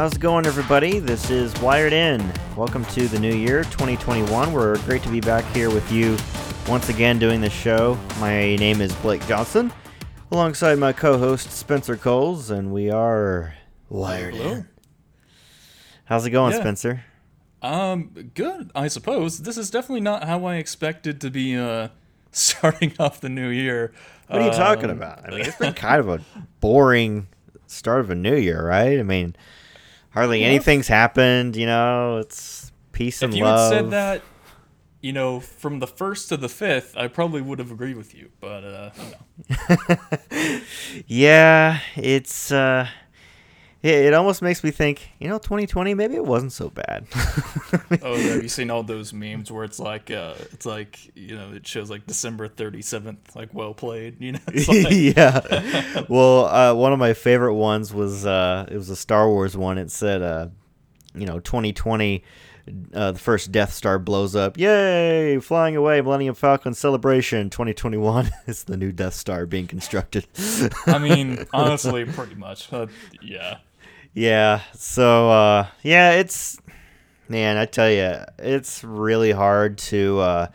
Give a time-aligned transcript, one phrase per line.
[0.00, 0.98] How's it going, everybody?
[0.98, 2.32] This is Wired In.
[2.56, 4.50] Welcome to the new year, 2021.
[4.50, 6.16] We're great to be back here with you
[6.66, 7.98] once again doing this show.
[8.18, 9.70] My name is Blake Johnson,
[10.30, 13.52] alongside my co host Spencer Coles, and we are
[13.90, 14.52] Wired Hello.
[14.52, 14.68] In.
[16.06, 16.60] How's it going, Yeah.
[16.60, 17.04] Spencer?
[17.60, 19.40] Um, good, I suppose.
[19.40, 21.88] This is definitely not how I expected to be uh
[22.32, 23.92] starting off the new year.
[24.28, 25.26] What are you talking Um, about?
[25.26, 26.22] I mean, it's been kind of a
[26.60, 27.26] boring
[27.66, 28.98] start of a new year, right?
[28.98, 29.36] I mean,
[30.10, 30.46] hardly Yeah.
[30.48, 33.34] anything's happened, you know, it's peace and love.
[33.34, 33.72] If you love.
[33.72, 34.22] had said that,
[35.00, 38.30] you know, from the first to the fifth, I probably would have agreed with you.
[38.40, 38.90] But uh,
[40.30, 40.60] you.
[41.06, 42.88] Yeah, it's uh
[43.82, 47.06] it, it almost makes me think, you know, 2020 maybe it wasn't so bad.
[48.02, 51.52] oh, have you seen all those memes where it's like, uh, it's like, you know,
[51.52, 54.20] it shows like December thirty seventh, like well played.
[54.20, 56.04] You know, like, yeah.
[56.08, 59.78] Well, uh, one of my favorite ones was uh, it was a Star Wars one.
[59.78, 60.48] It said, uh,
[61.14, 62.22] you know, 2020,
[62.94, 64.58] uh, the first Death Star blows up.
[64.58, 65.38] Yay!
[65.38, 67.50] Flying away, Millennium Falcon celebration.
[67.50, 70.26] 2021 is the new Death Star being constructed.
[70.86, 72.72] I mean, honestly, pretty much.
[72.72, 72.86] Uh,
[73.22, 73.58] yeah.
[74.14, 74.62] Yeah.
[74.74, 76.58] So uh yeah, it's
[77.28, 80.46] man, I tell you, it's really hard to uh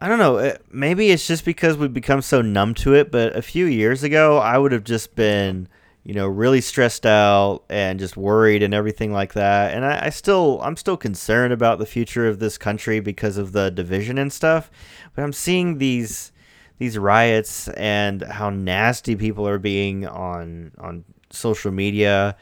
[0.00, 3.36] I don't know, it, maybe it's just because we've become so numb to it, but
[3.36, 5.68] a few years ago I would have just been,
[6.04, 9.74] you know, really stressed out and just worried and everything like that.
[9.74, 13.52] And I, I still I'm still concerned about the future of this country because of
[13.52, 14.70] the division and stuff.
[15.14, 16.32] But I'm seeing these
[16.78, 22.36] these riots and how nasty people are being on on social media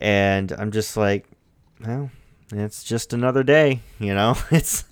[0.00, 1.26] and I'm just like
[1.84, 2.10] well
[2.52, 4.36] it's just another day you know?
[4.50, 4.84] It's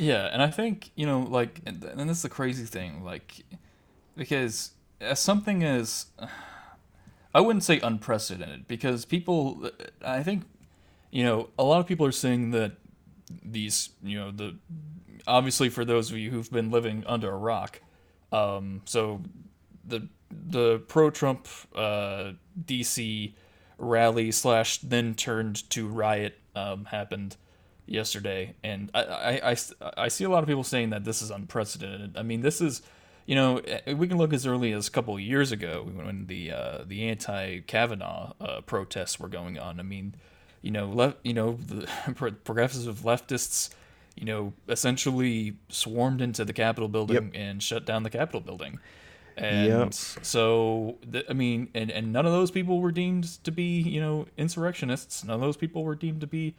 [0.00, 3.44] Yeah, and I think you know, like, and, and this is the crazy thing, like,
[4.16, 6.06] because as something as,
[7.34, 9.70] I wouldn't say unprecedented, because people,
[10.02, 10.44] I think,
[11.10, 12.72] you know, a lot of people are saying that
[13.44, 14.56] these, you know, the,
[15.26, 17.82] obviously for those of you who've been living under a rock,
[18.32, 19.20] um, so
[19.84, 22.32] the the pro-Trump uh,
[22.64, 23.32] DC
[23.78, 27.36] rally slash then turned to riot um, happened
[27.86, 29.56] yesterday, and I, I, I,
[29.96, 32.16] I see a lot of people saying that this is unprecedented.
[32.16, 32.82] I mean, this is,
[33.26, 36.26] you know, eh, we can look as early as a couple of years ago when
[36.26, 39.80] the uh, the anti Kavanaugh uh, protests were going on.
[39.80, 40.14] I mean,
[40.62, 43.70] you know, left, you know, the pro- progressive leftists,
[44.14, 48.78] you know, essentially swarmed into the Capitol building and shut down the Capitol building.
[49.40, 49.94] And Yep.
[49.94, 54.00] so, th- I mean, and, and none of those people were deemed to be, you
[54.00, 55.24] know, insurrectionists.
[55.24, 56.54] None of those people were deemed to be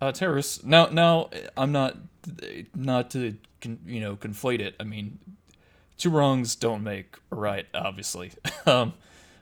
[0.00, 0.62] uh, terrorists.
[0.64, 1.96] Now, now I'm not
[2.74, 4.74] not to con, you know conflate it.
[4.78, 5.18] I mean,
[5.96, 8.32] two wrongs don't make a right, obviously.
[8.66, 8.94] um,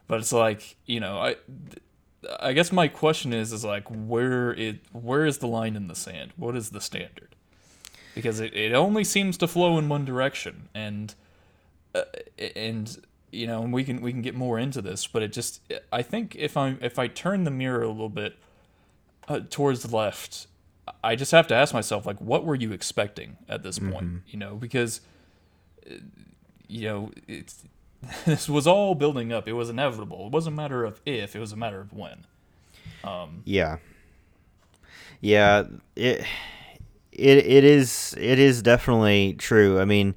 [0.07, 1.37] but it's like you know, I
[2.39, 5.95] I guess my question is is like where it where is the line in the
[5.95, 6.33] sand?
[6.37, 7.35] What is the standard?
[8.15, 11.15] Because it, it only seems to flow in one direction, and
[11.95, 12.03] uh,
[12.57, 15.61] and you know, and we can we can get more into this, but it just
[15.93, 18.37] I think if I'm if I turn the mirror a little bit
[19.29, 20.47] uh, towards the left,
[21.03, 24.23] I just have to ask myself like, what were you expecting at this point?
[24.29, 25.01] You know, because
[25.89, 25.95] uh,
[26.67, 27.65] you know it's
[28.27, 29.47] this was all building up.
[29.47, 30.27] It was inevitable.
[30.27, 32.27] It wasn't a matter of if; it was a matter of when.
[33.05, 33.79] Um, yeah
[35.21, 35.65] yeah
[35.97, 36.25] it
[37.13, 40.15] it it is it is definitely true i mean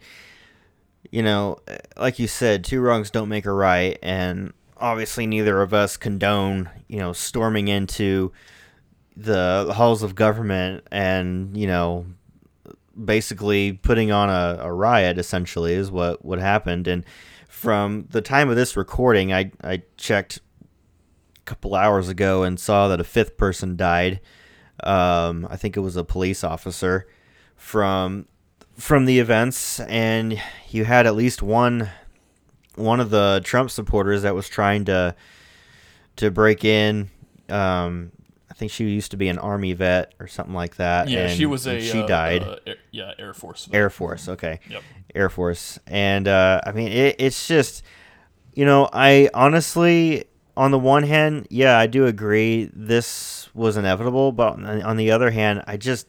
[1.12, 1.58] you know
[1.98, 6.70] like you said two wrongs don't make a right and obviously neither of us condone
[6.88, 8.32] you know storming into
[9.16, 12.06] the halls of government and you know
[13.06, 16.88] basically putting on a, a riot essentially is what what happened.
[16.88, 17.04] And
[17.50, 20.40] from the time of this recording i i checked
[21.38, 24.20] a couple hours ago and saw that a fifth person died.
[24.84, 27.08] Um i think it was a police officer
[27.56, 28.28] from
[28.78, 31.90] from the events and you had at least one
[32.76, 35.16] one of the Trump supporters that was trying to
[36.16, 37.10] to break in
[37.50, 38.12] um
[38.50, 41.46] I think she used to be an army vet or something like that yeah, she
[41.46, 43.70] was a and she uh, died uh, air, yeah, Air Force.
[43.72, 44.84] Air Force okay Yep.
[45.16, 45.80] Air Force.
[45.86, 47.84] And uh, I mean, it, it's just,
[48.54, 50.26] you know, I honestly,
[50.58, 55.30] on the one hand, yeah, I do agree this was inevitable, but on the other
[55.30, 56.08] hand, I just,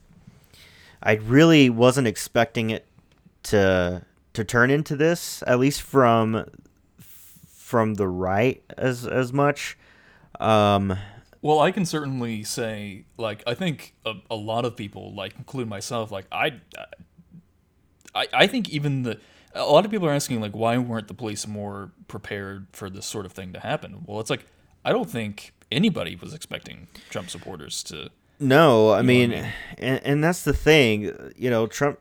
[1.05, 2.87] I really wasn't expecting it
[3.45, 6.47] to to turn into this, at least from
[7.47, 9.79] from the right as as much.
[10.41, 10.97] Um,
[11.43, 15.69] Well, I can certainly say, like, I think a, a lot of people, like, including
[15.69, 16.55] myself, like, I,
[18.15, 19.21] I, I think even the,
[19.55, 23.05] a lot of people are asking, like, why weren't the police more prepared for this
[23.05, 24.05] sort of thing to happen?
[24.07, 24.47] Well, it's like,
[24.87, 28.09] I don't think anybody was expecting Trump supporters to.
[28.39, 29.53] No, I You mean, I mean?
[29.79, 31.33] And, and that's the thing.
[31.37, 31.99] You know, Trump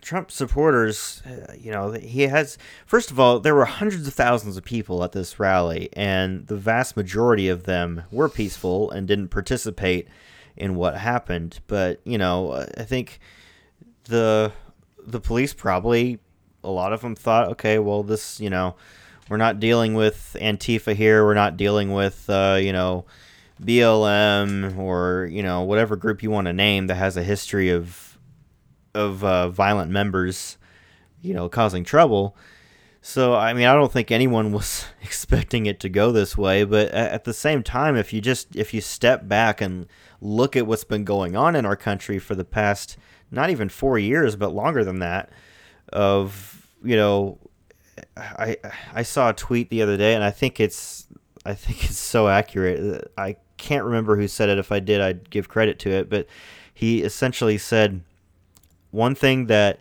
[0.00, 2.58] Trump supporters, uh, you know, he has.
[2.86, 6.56] First of all, there were hundreds of thousands of people at this rally, and the
[6.56, 10.08] vast majority of them were peaceful and didn't participate
[10.56, 11.60] in what happened.
[11.66, 13.20] But you know, I think
[14.04, 14.52] the
[15.04, 16.18] the police probably
[16.64, 18.76] a lot of them thought, okay, well, this, you know,
[19.28, 21.24] we're not dealing with Antifa here.
[21.24, 23.04] We're not dealing with, uh, you know,
[23.60, 28.12] BLM or you know whatever group you want to name that has a history of
[28.94, 30.58] of uh, violent members,
[31.20, 32.36] you know, causing trouble.
[33.00, 36.64] So I mean, I don't think anyone was expecting it to go this way.
[36.64, 39.86] But at the same time, if you just if you step back and
[40.20, 42.96] look at what's been going on in our country for the past
[43.30, 45.30] not even four years, but longer than that,
[45.92, 47.38] of you know,
[48.16, 48.56] I
[48.94, 51.06] I saw a tweet the other day, and I think it's
[51.44, 53.02] I think it's so accurate.
[53.02, 54.58] Uh, I can't remember who said it.
[54.58, 56.08] If I did, I'd give credit to it.
[56.08, 56.26] But
[56.72, 58.02] he essentially said
[58.90, 59.80] one thing that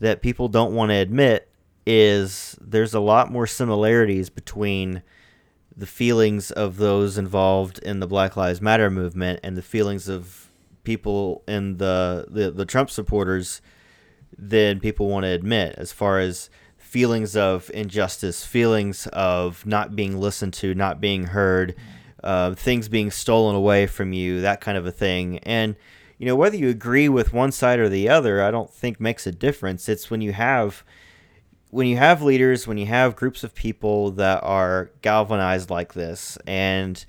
[0.00, 1.48] that people don't want to admit
[1.84, 5.02] is there's a lot more similarities between
[5.76, 10.50] the feelings of those involved in the Black Lives Matter movement and the feelings of
[10.84, 13.60] people in the the, the Trump supporters
[14.36, 16.50] than people want to admit as far as
[16.88, 21.74] feelings of injustice, feelings of not being listened to, not being heard,
[22.24, 25.38] uh, things being stolen away from you, that kind of a thing.
[25.40, 25.76] And,
[26.16, 29.26] you know, whether you agree with one side or the other, I don't think makes
[29.26, 29.88] a difference.
[29.88, 30.82] It's when you have
[31.70, 36.38] when you have leaders, when you have groups of people that are galvanized like this,
[36.46, 37.04] and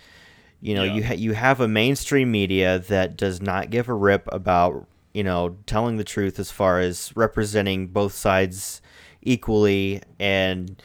[0.59, 0.93] you know Yeah.
[0.95, 5.23] you ha- you have a mainstream media that does not give a rip about you
[5.23, 8.81] know telling the truth as far as representing both sides
[9.21, 10.81] equally, and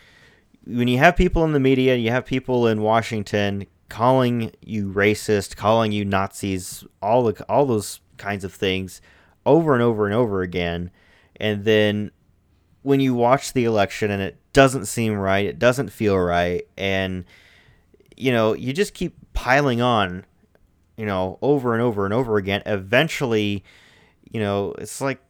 [0.67, 5.57] when you have people in the media, you have people in Washington calling you racist,
[5.57, 9.01] calling you Nazis, all the all those kinds of things
[9.47, 10.91] over and over and over again,
[11.37, 12.11] and then
[12.83, 17.25] when you watch the election and it doesn't seem right, it doesn't feel right, and
[18.17, 20.25] you know, you just keep piling on,
[20.97, 22.63] you know, over and over and over again.
[22.67, 23.65] Eventually,
[24.31, 25.21] you know, it's like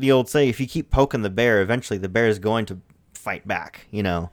[0.00, 2.80] the old say: if you keep poking the bear, eventually the bear is going to
[3.14, 3.86] fight back.
[3.90, 4.30] You know.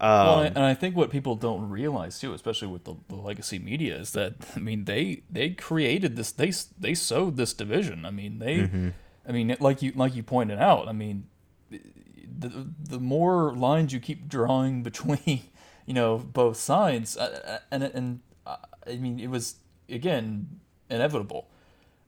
[0.00, 3.58] Um, Well, and I think what people don't realize too, especially with the, the legacy
[3.58, 8.04] media, is that I mean they they created this they they sowed this division.
[8.04, 8.88] I mean they, Mm-hmm.
[9.28, 10.88] I mean like you like you pointed out.
[10.88, 11.26] I mean
[11.70, 15.40] the the more lines you keep drawing between
[15.86, 18.56] you know both sides, uh, and and uh,
[18.86, 19.56] I mean it was
[19.88, 21.48] again inevitable,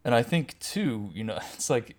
[0.05, 1.97] and I think too you know it's like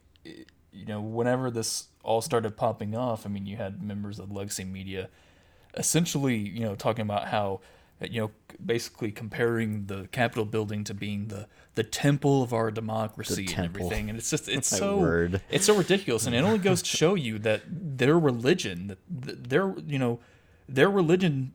[0.72, 4.64] you know whenever this all started popping off, I mean you had members of legacy
[4.64, 5.10] media
[5.76, 7.62] essentially, you know, talking about how,
[8.02, 8.32] you know,
[8.64, 14.10] basically comparing the Capitol building to being the the temple of our democracy and everything,
[14.10, 15.42] and it's just it's so word.
[15.50, 19.74] it's so ridiculous, and it only goes to show you that their religion, that their
[19.86, 20.20] you know,
[20.68, 21.54] their religion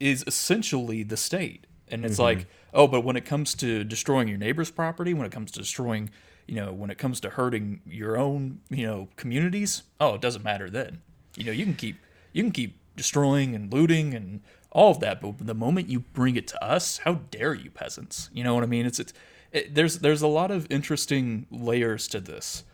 [0.00, 2.22] is essentially the state, and it's mm-hmm.
[2.22, 5.60] like, oh, but when it comes to destroying your neighbor's property, when it comes to
[5.60, 6.10] destroying,
[6.46, 10.44] you know, when it comes to hurting your own, you know, communities, oh, it doesn't
[10.44, 11.00] matter then.
[11.36, 11.96] You know, you can keep
[12.32, 16.36] you can keep destroying and looting and all of that, but the moment you bring
[16.36, 18.30] it to us, how dare you, peasants?
[18.32, 18.86] You know what I mean?
[18.86, 19.12] It's it's
[19.52, 22.64] it, there's there's a lot of interesting layers to this.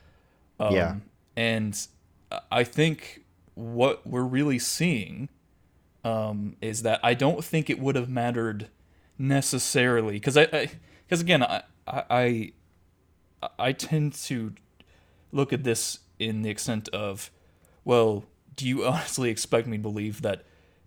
[0.60, 0.96] Um, Yeah.
[1.36, 1.86] And
[2.50, 5.28] I think what we're really seeing
[6.04, 8.68] um, is that I don't think it would have mattered
[9.18, 10.70] necessarily because I
[11.06, 12.52] because again I, I
[13.58, 14.54] I tend to
[15.32, 17.30] look at this in the extent of
[17.84, 18.24] well
[18.56, 20.44] do you honestly expect me to believe that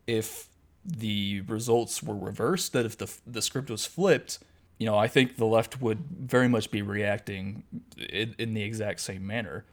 [0.07, 0.47] if
[0.83, 4.39] the results were reversed that if the the script was flipped
[4.77, 7.63] you know I think the left would very much be reacting
[7.97, 9.65] in, in the exact same manner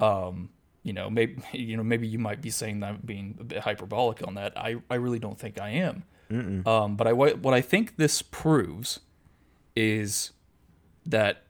[0.00, 0.50] um,
[0.82, 3.58] you know, maybe you know maybe you might be saying that I'm being a bit
[3.58, 4.56] hyperbolic on that.
[4.56, 6.04] I, I really don't think I am.
[6.66, 9.00] Um, but I what what I think this proves
[9.74, 10.32] is
[11.06, 11.42] that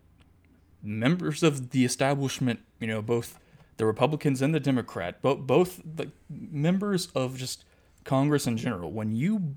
[0.89, 3.39] members of the establishment, you know, both
[3.77, 7.65] the Republicans and the Democrat, both both the members of just
[8.05, 9.57] Congress in general, when you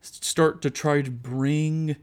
[0.00, 1.96] start to try to bring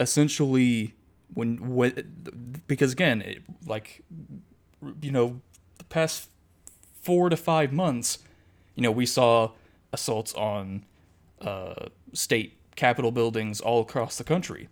[0.00, 0.94] essentially
[1.32, 4.02] when when because again it, like
[5.00, 5.40] you know
[5.78, 6.28] the past
[7.00, 8.18] four to five months
[8.74, 9.50] you know we saw
[9.92, 10.84] assaults on
[11.40, 14.68] uh, state capitol buildings all across the country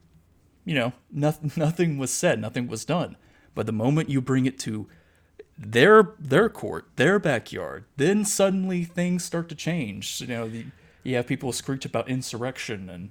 [0.64, 3.16] you know nothing nothing was said nothing was done
[3.54, 4.86] but the moment you bring it to
[5.56, 10.66] their their court their backyard then suddenly things start to change you know the
[11.04, 13.10] you have people screech about insurrection and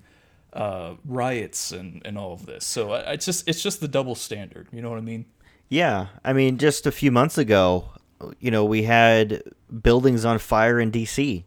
[0.52, 2.66] uh, riots and, and all of this.
[2.66, 4.68] So I, it's just it's just the double standard.
[4.72, 5.26] You know what I mean?
[5.70, 7.90] Yeah, I mean, just a few months ago,
[8.40, 9.42] you know, we had
[9.82, 11.46] buildings on fire in D.C.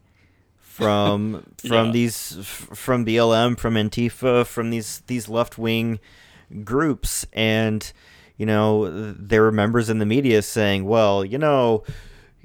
[0.77, 1.91] from from Yeah.
[1.91, 5.99] these f- from BLM, from Antifa, from these these left wing
[6.63, 7.91] groups, and
[8.37, 11.83] you know, there were members in the media saying, "Well, you know."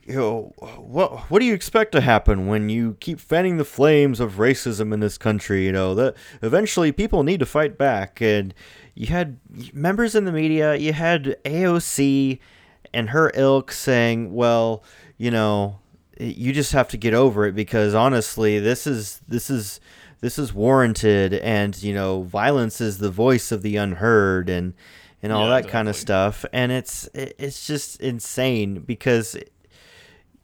[0.05, 4.19] You know, what what do you expect to happen when you keep fanning the flames
[4.19, 5.65] of racism in this country?
[5.65, 8.53] You know that eventually people need to fight back, and
[8.97, 9.39] you had
[9.73, 10.75] members in the media.
[10.75, 12.41] You had AOC
[12.93, 14.83] and her ilk saying, "Well,
[15.19, 15.79] you know,
[16.19, 19.81] you just have to get over it because honestly, this is this is
[20.21, 24.75] this is warranted, and you know, violence is the voice of the unheard, and
[25.23, 29.53] and all Yeah, that kind of stuff." And it's it's just insane because it,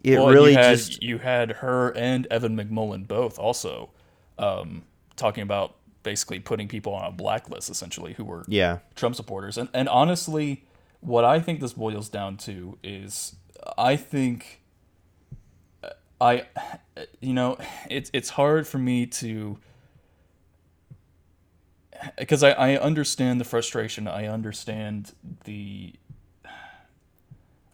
[0.02, 3.90] it well, really you had, just you had her and Evan McMullin both also
[4.38, 4.84] um,
[5.16, 9.58] talking about basically putting people on a blacklist essentially who were yeah Trump supporters.
[9.58, 10.64] And and honestly,
[11.00, 13.36] what I think this boils down to is
[13.76, 14.62] I think
[16.20, 16.46] I
[17.20, 17.58] you know,
[17.88, 19.58] it's it's hard for me to
[22.16, 24.08] because I, I understand the frustration.
[24.08, 25.12] I understand
[25.44, 25.94] the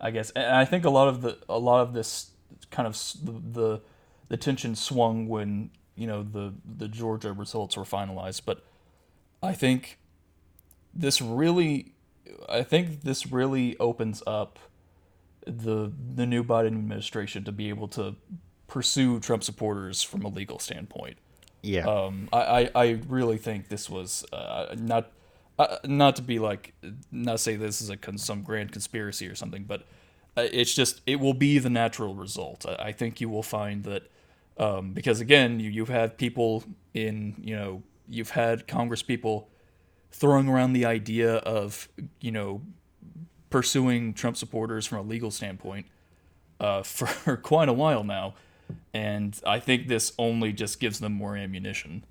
[0.01, 2.31] I guess and I think a lot of the a lot of this
[2.71, 3.81] kind of the the,
[4.29, 8.65] the tension swung when, you know, the the Georgia results were finalized, but
[9.43, 9.99] I think
[10.93, 11.95] this really
[12.49, 14.59] I think this really opens up
[15.47, 18.17] the the new Biden administration to be able to
[18.67, 21.17] pursue Trump supporters from a legal standpoint.
[21.63, 25.13] yeah Um, I, I, I really think this was uh, not
[25.59, 26.75] uh, not to be like
[27.13, 29.87] not say this is a con- some grand conspiracy or something, but
[30.37, 32.67] uh, it's just it will be the natural result.
[32.67, 34.11] I, I think you will find that
[34.59, 39.49] um, because again you you've had people in you know you've had Congress people
[40.11, 41.89] throwing around the idea of
[42.21, 42.63] you know
[43.55, 45.87] pursuing Trump supporters from a legal standpoint
[46.59, 48.35] uh, for quite a while now,
[48.93, 52.05] and I think this only just gives them more ammunition.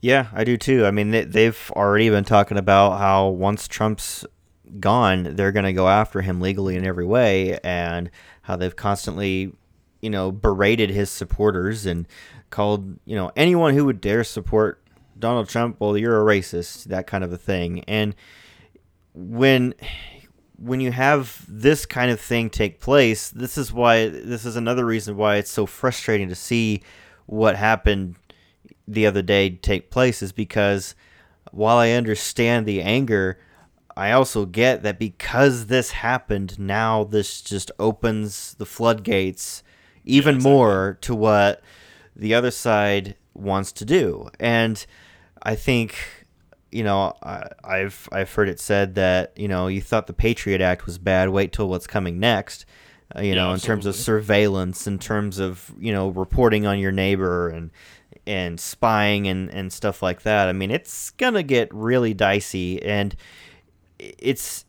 [0.00, 0.86] Yeah, I do too.
[0.86, 4.24] I mean, they, they've already been talking about how once Trump's
[4.78, 8.08] gone, they're going to go after him legally in every way, and
[8.42, 9.52] how they've constantly,
[10.00, 12.06] you know, berated his supporters and
[12.50, 14.80] called, you know, anyone who would dare support
[15.18, 17.82] Donald Trump, well, you're a racist, that kind of a thing.
[17.88, 18.14] And
[19.12, 19.74] when
[20.60, 24.84] when you have this kind of thing take place, this is why this is another
[24.84, 26.82] reason why it's so frustrating to see
[27.26, 28.16] what happened
[28.86, 30.94] the other day take place is because
[31.52, 33.38] while I understand the anger,
[33.96, 39.62] I also get that because this happened, now this just opens the floodgates
[40.04, 40.52] even exactly.
[40.52, 41.62] more to what
[42.14, 44.28] the other side wants to do.
[44.38, 44.84] And
[45.42, 46.19] I think,
[46.72, 50.60] you know, I, I've I've heard it said that you know you thought the Patriot
[50.60, 51.30] Act was bad.
[51.30, 52.66] Wait till what's coming next.
[53.16, 56.78] Uh, you Yeah, know, in terms of surveillance, in terms of you know reporting on
[56.78, 57.70] your neighbor and
[58.26, 60.48] and spying and, and stuff like that.
[60.48, 63.16] I mean, it's gonna get really dicey, and
[63.98, 64.64] it's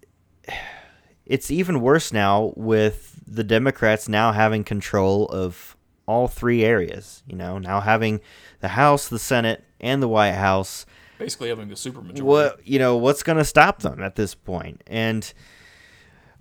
[1.26, 7.24] it's even worse now with the Democrats now having control of all three areas.
[7.28, 8.22] You know, now having
[8.60, 10.86] the House, the Senate, and the White House.
[11.22, 12.22] Basically, having a supermajority.
[12.22, 14.82] What you know, what's gonna stop them at this point?
[14.88, 15.32] And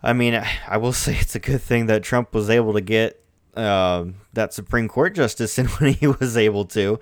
[0.03, 3.23] I mean, I- will say it's a good thing that Trump was able to get
[3.57, 6.99] um, that Supreme Court justice in when he was able to.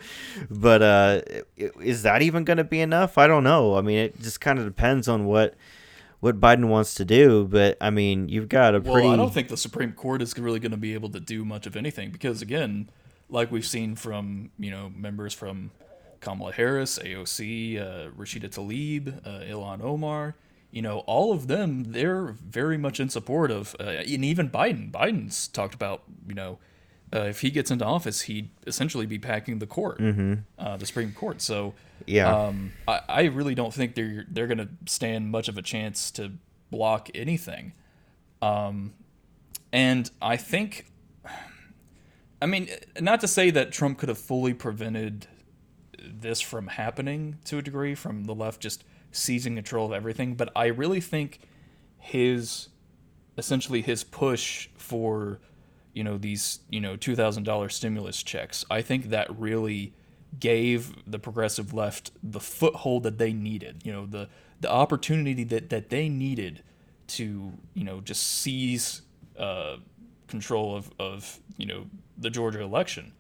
[0.51, 1.21] But uh,
[1.57, 3.17] is that even going to be enough?
[3.19, 3.77] I don't know.
[3.77, 5.55] I mean, it just kind of depends on what
[6.21, 7.47] what Biden wants to do.
[7.47, 10.37] But I mean, you've got a Well, pretty I don't think the Supreme Court is
[10.37, 12.91] really going to be able to do much of anything because, again,
[13.31, 15.71] like we've seen from you know members from
[16.21, 20.35] Kamala Harris, AOC, uh, Rashida Tlaib, uh, Ilhan Omar,
[20.71, 24.91] you know, all of them they're very much in support of, uh, and even Biden.
[24.91, 26.59] Biden's talked about you know.
[27.11, 29.99] Uh, if he gets into office, he'd essentially be packing the court,
[30.59, 31.41] uh, the Supreme Court.
[31.41, 31.73] So,
[32.05, 32.31] Yeah.
[32.49, 36.11] um, I, I really don't think they're they're going to stand much of a chance
[36.11, 36.33] to
[36.71, 37.73] block anything.
[39.73, 40.87] And I think,
[42.41, 42.69] I mean,
[43.01, 45.27] not to say that Trump could have fully prevented
[46.03, 50.51] this from happening to a degree, from the left just seizing control of everything, but
[50.55, 51.41] I really think
[51.99, 52.69] his,
[53.37, 55.41] essentially his push for,
[55.93, 59.95] you know, these, you know, $2,000 stimulus checks, I think that really
[60.39, 64.29] gave the progressive left the foothold that they needed, you know, the,
[64.61, 66.63] the opportunity that, that they needed
[67.09, 69.03] to, you know, just seize
[69.39, 69.77] uh,
[70.27, 71.87] control of, of, you know,
[72.19, 73.13] the Georgia election.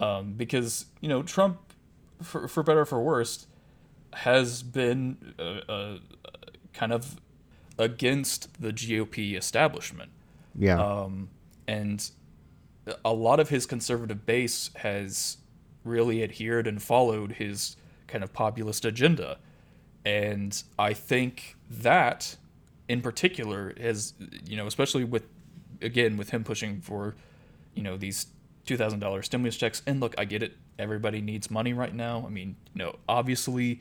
[0.00, 1.58] um, because you know Trump,
[2.22, 3.46] for for better or for worse,
[4.14, 5.98] has been uh, uh,
[6.72, 7.20] kind of
[7.78, 10.10] against the GOP establishment.
[10.54, 10.80] Yeah.
[10.80, 11.30] Um,
[11.66, 12.10] and
[13.04, 15.38] a lot of his conservative base has
[15.84, 19.38] really adhered and followed his kind of populist agenda.
[20.04, 22.36] And I think that
[22.88, 24.14] in particular has,
[24.46, 25.24] you know, especially with,
[25.80, 27.14] again, with him pushing for,
[27.74, 28.26] you know, these
[28.66, 29.82] $2,000 stimulus checks.
[29.86, 30.56] And look, I get it.
[30.80, 32.24] Everybody needs money right now.
[32.26, 33.80] I mean, you know, obviously,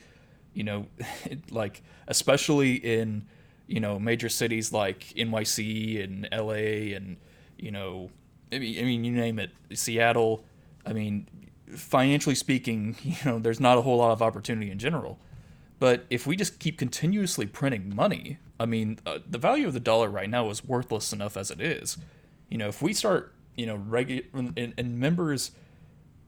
[0.53, 0.87] you know,
[1.49, 3.25] like, especially in,
[3.67, 7.17] you know, major cities like NYC and LA and,
[7.57, 8.09] you know,
[8.51, 10.43] I mean, I mean, you name it, Seattle.
[10.85, 11.27] I mean,
[11.75, 15.19] financially speaking, you know, there's not a whole lot of opportunity in general.
[15.79, 19.79] But if we just keep continuously printing money, I mean, uh, the value of the
[19.79, 21.97] dollar right now is worthless enough as it is.
[22.49, 25.51] You know, if we start, you know, regular and, and members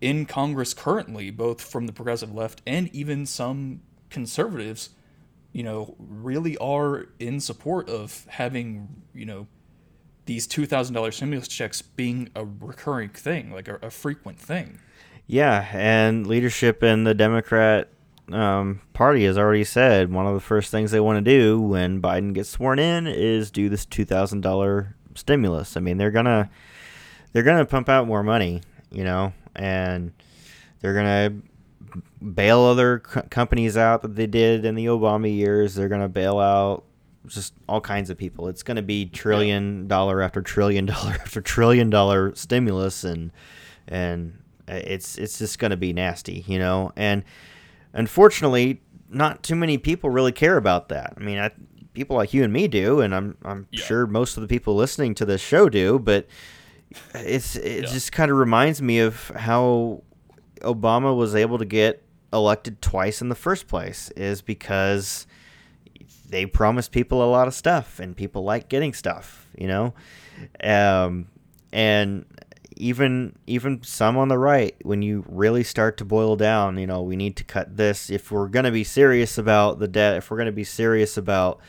[0.01, 4.89] in Congress currently, both from the progressive left and even some conservatives,
[5.53, 9.47] you know, really are in support of having, you know,
[10.25, 14.79] these two thousand dollars stimulus checks being a recurring thing, like a, a, frequent thing.
[15.27, 17.89] Yeah, and leadership in the Democrat
[18.31, 22.01] um, Party has already said one of the first things they want to do when
[22.01, 25.75] Biden gets sworn in is do this two thousand dollar stimulus.
[25.75, 26.49] I mean, they're gonna
[27.33, 30.11] they're gonna pump out more money, you know, and
[30.79, 31.33] they're gonna
[32.33, 35.75] bail other co- companies out that they did in the Obama years.
[35.75, 36.83] They're gonna bail out
[37.27, 38.47] just all kinds of people.
[38.47, 43.31] It's going to be trillion dollar after trillion dollar after trillion dollar stimulus, and
[43.87, 46.91] and it's it's just going to be nasty, you know.
[46.95, 47.23] And
[47.93, 51.13] unfortunately, not too many people really care about that.
[51.17, 51.51] I mean, I,
[51.93, 53.83] people like you and me do, and I'm I'm yeah.
[53.83, 56.27] sure most of the people listening to this show do, but
[57.15, 57.89] it's it yeah.
[57.89, 60.03] just kind of reminds me of how
[60.61, 65.27] Obama was able to get elected twice in the first place is because
[66.29, 69.93] they promise people a lot of stuff, and people like getting stuff, you know.
[70.63, 71.27] Um,
[71.71, 72.25] and
[72.77, 77.01] even even some on the right, when you really start to boil down, you know,
[77.01, 80.31] we need to cut this if we're going to be serious about the debt, if
[80.31, 81.59] we're going to be serious about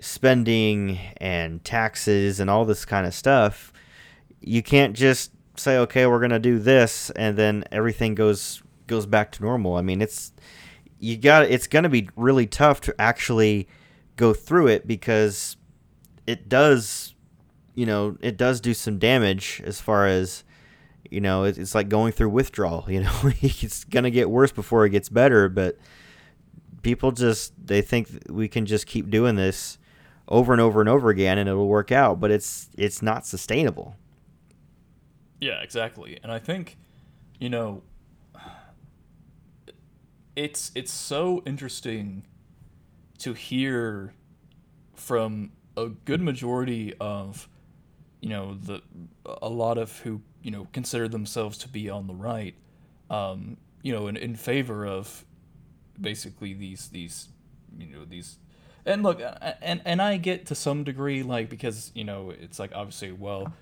[0.00, 3.72] spending and taxes and all this kind of stuff.
[4.40, 9.06] You can't just say, okay, we're going to do this, and then everything goes goes
[9.06, 9.76] back to normal.
[9.76, 10.32] I mean, it's
[10.98, 13.68] you got it's going to be really tough to actually
[14.16, 15.56] go through it because
[16.26, 17.14] it does,
[17.74, 20.44] you know, it does do some damage as far as,
[21.08, 22.84] you know, it's like going through withdrawal.
[22.88, 25.48] You know, it's gonna get worse before it gets better.
[25.48, 25.78] But
[26.82, 29.78] people just they think we can just keep doing this
[30.26, 32.20] over and over and over again and it'll work out.
[32.20, 33.94] But it's it's not sustainable.
[35.40, 36.18] Yeah, exactly.
[36.22, 36.76] And I think,
[37.38, 37.82] you know,
[40.36, 42.24] it's it's so interesting
[43.18, 44.14] to hear
[44.94, 47.48] from a good majority of
[48.20, 48.80] you know the
[49.42, 52.54] a lot of who you know consider themselves to be on the right
[53.10, 55.24] um, you know in, in favor of
[56.00, 57.28] basically these these
[57.76, 58.38] you know these
[58.86, 59.20] and look
[59.60, 63.52] and and I get to some degree like because you know it's like obviously well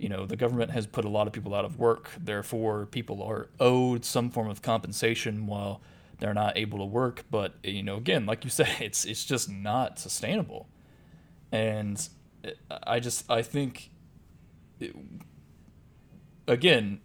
[0.00, 3.22] you know the government has put a lot of people out of work therefore people
[3.22, 5.80] are owed some form of compensation while
[6.20, 7.24] they're not able to work.
[7.30, 10.68] But you know, again, like you said, it's it's just not sustainable.
[11.50, 12.08] And
[12.86, 13.90] I just I think,
[14.78, 14.94] it,
[16.46, 17.00] again,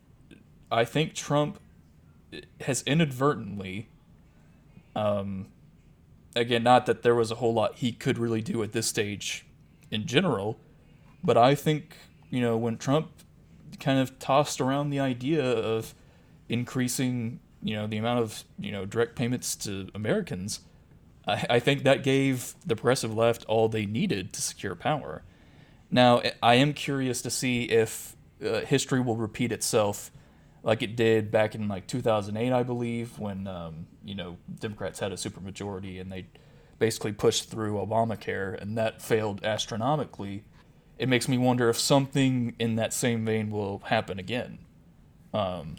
[0.72, 1.60] I think Trump
[2.62, 3.90] has inadvertently,
[4.96, 5.48] um,
[6.36, 9.46] again, not that there was a whole lot he could really do at this stage,
[9.90, 10.60] in general,
[11.24, 11.96] but I think
[12.36, 13.12] you know when Trump
[13.80, 15.94] kind of tossed around the idea of
[16.50, 20.60] increasing you know the amount of you know direct payments to Americans,
[21.28, 25.24] I, I think that gave the progressive left all they needed to secure power.
[25.90, 30.12] Now I am curious to see if uh, history will repeat itself
[30.66, 35.12] like it did back in like 2008, I believe, when um, you know Democrats had
[35.12, 36.26] a supermajority and they
[36.80, 40.44] basically pushed through Obamacare, and that failed astronomically.
[40.98, 44.60] It makes me wonder if something in that same vein will happen again.
[45.34, 45.76] Um,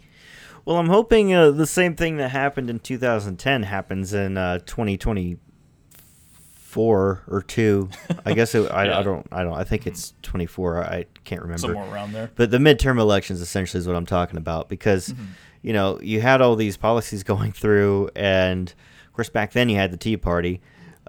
[0.67, 7.23] well, I'm hoping uh, the same thing that happened in 2010 happens in uh, 2024
[7.25, 7.89] or two.
[8.25, 8.99] I guess it, I, yeah.
[8.99, 10.83] I, don't I don't I think it's 24.
[10.83, 12.31] I can't remember somewhere around there.
[12.35, 15.23] But the midterm elections essentially is what I'm talking about because mm-hmm.
[15.61, 18.73] you know you had all these policies going through, and
[19.05, 20.59] of course back then you had the Tea Party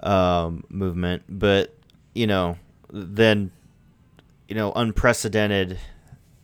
[0.03, 1.75] um, movement, but
[2.15, 2.57] you know
[2.91, 3.51] then
[4.49, 5.79] you know unprecedented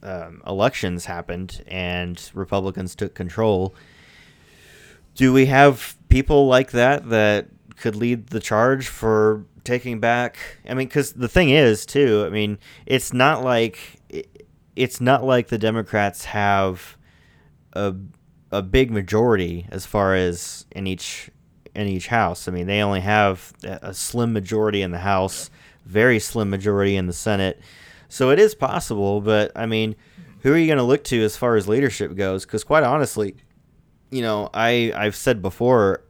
[0.03, 3.75] um, elections happened and Republicans took control,
[5.15, 10.37] do we have people like that that could lead the charge for taking back?
[10.69, 13.79] I mean, because the thing is, too, I mean, it's not like
[14.75, 16.97] it's not like the Democrats have
[17.73, 17.95] a
[18.51, 21.31] a big majority as far as in each
[21.73, 22.47] in each house.
[22.47, 25.49] I mean, they only have a slim majority in the House,
[25.85, 27.59] very slim majority in the Senate.
[28.09, 29.95] So it is possible, but I mean,
[30.41, 32.45] who are you going to look to as far as leadership goes?
[32.45, 33.35] Because quite honestly,
[34.11, 36.03] you know, I I've said before,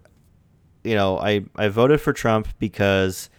[0.83, 3.29] you know, I I voted for Trump because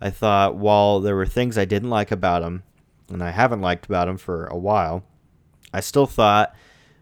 [0.00, 2.62] I thought while there were things I didn't like about him,
[3.08, 5.04] and I haven't liked about him for a while,
[5.72, 6.54] I still thought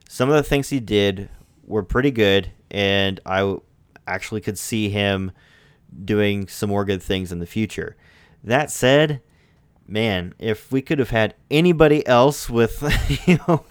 [0.09, 1.29] some of the things he did
[1.67, 3.57] were pretty good, and I
[4.07, 5.33] actually could see him
[6.05, 7.97] doing some more good things in the future.
[8.43, 9.23] That said,
[9.87, 12.83] man, if we could have had anybody else with,
[13.27, 13.65] you know,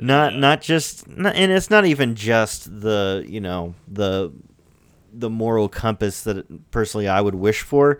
[0.00, 0.38] not yeah.
[0.38, 4.32] not just, and it's not even just the, you know, the
[5.12, 7.98] the moral compass that personally I would wish for,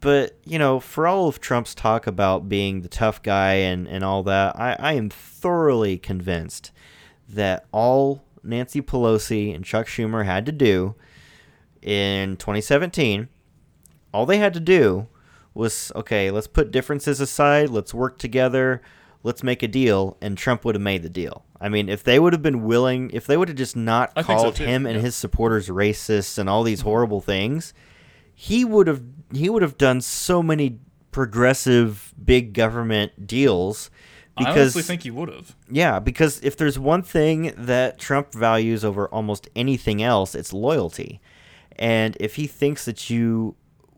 [0.00, 4.04] but you know, for all of Trump's talk about being the tough guy and and
[4.04, 6.72] all that, I, I am thoroughly convinced
[7.28, 10.94] that all Nancy Pelosi and Chuck Schumer had to do
[11.80, 13.28] in 2017,
[14.12, 15.08] all they had to do
[15.54, 18.82] was okay, let's put differences aside, let's work together,
[19.22, 21.44] let's make a deal, and Trump would have made the deal.
[21.60, 24.22] I mean, if they would have been willing, if they would have just not I
[24.22, 24.92] called so him yeah.
[24.92, 26.88] and his supporters racists and all these mm-hmm.
[26.88, 27.72] horrible things,
[28.34, 30.78] he would have he would have done so many
[31.12, 33.90] progressive big government deals
[34.36, 35.54] because, I honestly think he would have.
[35.70, 41.20] Yeah, because if there's one thing that Trump values over almost anything else, it's loyalty.
[41.76, 43.56] And if he thinks that you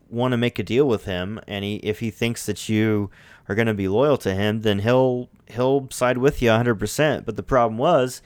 [0.09, 3.09] want to make a deal with him, and he if he thinks that you
[3.47, 7.25] are going to be loyal to him, then he'll he'll side with you 100%.
[7.25, 8.21] But the problem was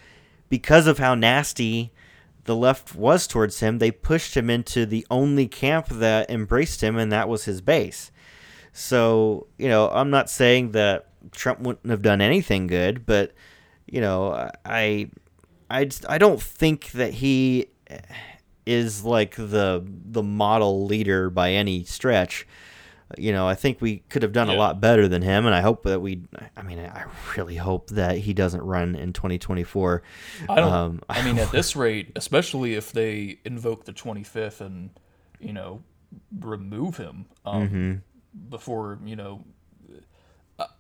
[0.50, 1.92] because of how nasty
[2.46, 6.98] the left was towards him, they pushed him into the only camp that embraced him,
[6.98, 8.12] and that was his base.
[8.72, 13.34] So, you know, I'm not saying that Trump wouldn't have done anything good, but
[13.86, 15.10] you know, I
[15.70, 17.68] I I don't think that he
[18.66, 22.48] is like the the model leader by any stretch.
[23.18, 24.56] You know, I think we could have done yeah.
[24.56, 26.22] a lot better than him, and I hope that we.
[26.56, 30.04] I mean, I really hope that he doesn't run in 2024.
[30.48, 30.72] I don't.
[30.72, 34.92] Um, I mean, at this rate, especially if they invoke the 25th and
[35.40, 35.82] you know
[36.40, 37.94] remove him um, mm-hmm.
[38.50, 39.44] before you know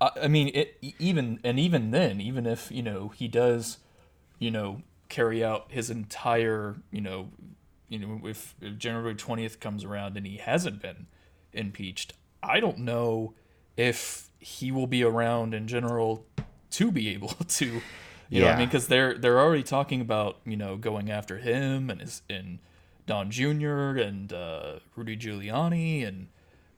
[0.02, 3.78] I, I mean, it, even and even then, even if you know he does,
[4.38, 7.30] you know, carry out his entire, you know,
[7.90, 11.08] you know, if, if January twentieth comes around and he hasn't been
[11.52, 13.34] impeached, I don't know
[13.76, 16.26] if he will be around in general
[16.72, 17.82] to be able to, you
[18.30, 18.46] yeah.
[18.46, 22.00] know, I mean, because they're they're already talking about you know going after him and
[22.00, 22.60] his and
[23.06, 23.98] Don Jr.
[23.98, 26.28] and uh, Rudy Giuliani and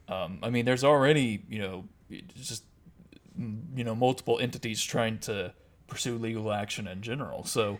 [0.08, 1.84] um, I mean, there's already you know
[2.34, 2.64] just
[3.38, 5.52] you know multiple entities trying to
[5.86, 7.44] pursue legal action in general.
[7.44, 7.78] So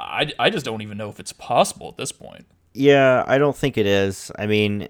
[0.00, 2.46] I, I just don't even know if it's possible at this point.
[2.74, 4.30] Yeah, I don't think it is.
[4.38, 4.88] I mean,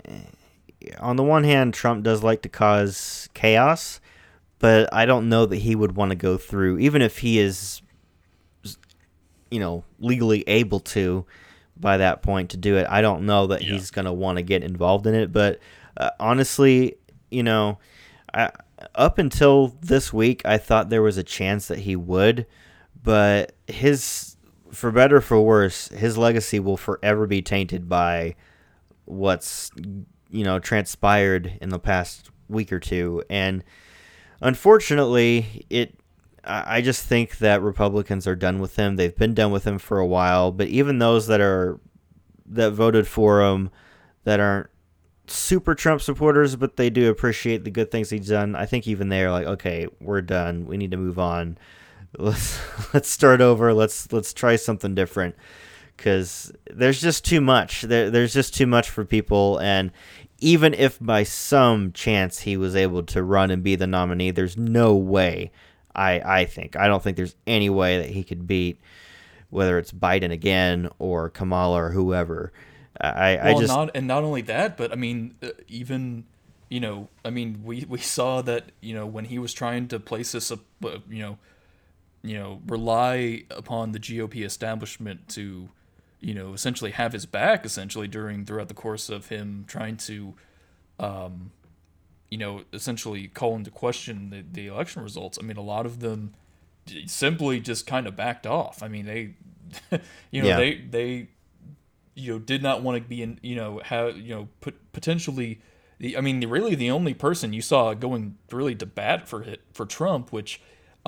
[0.99, 4.01] on the one hand, Trump does like to cause chaos,
[4.59, 7.81] but I don't know that he would want to go through, even if he is,
[9.51, 11.25] you know, legally able to
[11.77, 12.87] by that point to do it.
[12.91, 13.73] I don't know that yeah.
[13.73, 15.33] he's going to want to get involved in it.
[15.33, 15.61] But
[15.97, 16.97] uh, honestly,
[17.31, 17.79] you know,
[18.35, 18.51] I
[18.95, 22.47] up until this week, I thought there was a chance that he would,
[23.03, 24.30] but his,
[24.73, 28.35] for better for worse, his legacy will forever be tainted by
[29.05, 29.71] what's,
[30.31, 33.23] you know, transpired in the past week or two.
[33.29, 33.65] And
[34.41, 35.99] unfortunately, it,
[36.45, 38.97] I just think that Republicans are done with him.
[38.97, 41.79] They've been done with him for a while, but even those that are,
[42.47, 43.71] that voted for him,
[44.25, 44.71] that aren't
[45.27, 48.57] super Trump supporters, but they do appreciate the good things he's done.
[48.57, 50.67] I think even they're like, okay, we're done.
[50.67, 51.59] We need to move on.
[52.19, 52.59] Let's
[52.95, 53.73] let's start over.
[53.75, 55.37] Let's let's try something different
[55.97, 57.83] because there's just too much.
[57.83, 59.91] There, there's just too much for people, and
[60.39, 64.57] even if by some chance he was able to run and be the nominee, there's
[64.57, 65.51] no way.
[65.95, 68.81] I I think I don't think there's any way that he could beat
[69.51, 72.53] whether it's Biden again or Kamala or whoever.
[73.01, 76.25] I, well, I just not and not only that, but I mean, uh, even
[76.69, 79.99] you know, I mean, we we saw that you know when he was trying to
[79.99, 80.57] place this, uh,
[81.09, 81.39] you know,
[82.23, 85.69] you know, rely upon the GOP establishment to,
[86.21, 90.35] you know, essentially have his back essentially during throughout the course of him trying to,
[90.99, 91.51] um,
[92.31, 95.39] you know, essentially call into question the, the election results.
[95.41, 96.35] I mean, a lot of them,
[97.07, 98.83] simply just kind of backed off.
[98.83, 99.35] I mean, they,
[100.31, 100.57] you know, Yeah.
[100.57, 101.29] they they,
[102.15, 105.61] you know, did not want to be in, you know, have you know, put potentially.
[105.99, 109.61] The, I mean, really, the only person you saw going really to bat for it
[109.73, 110.61] for Trump, which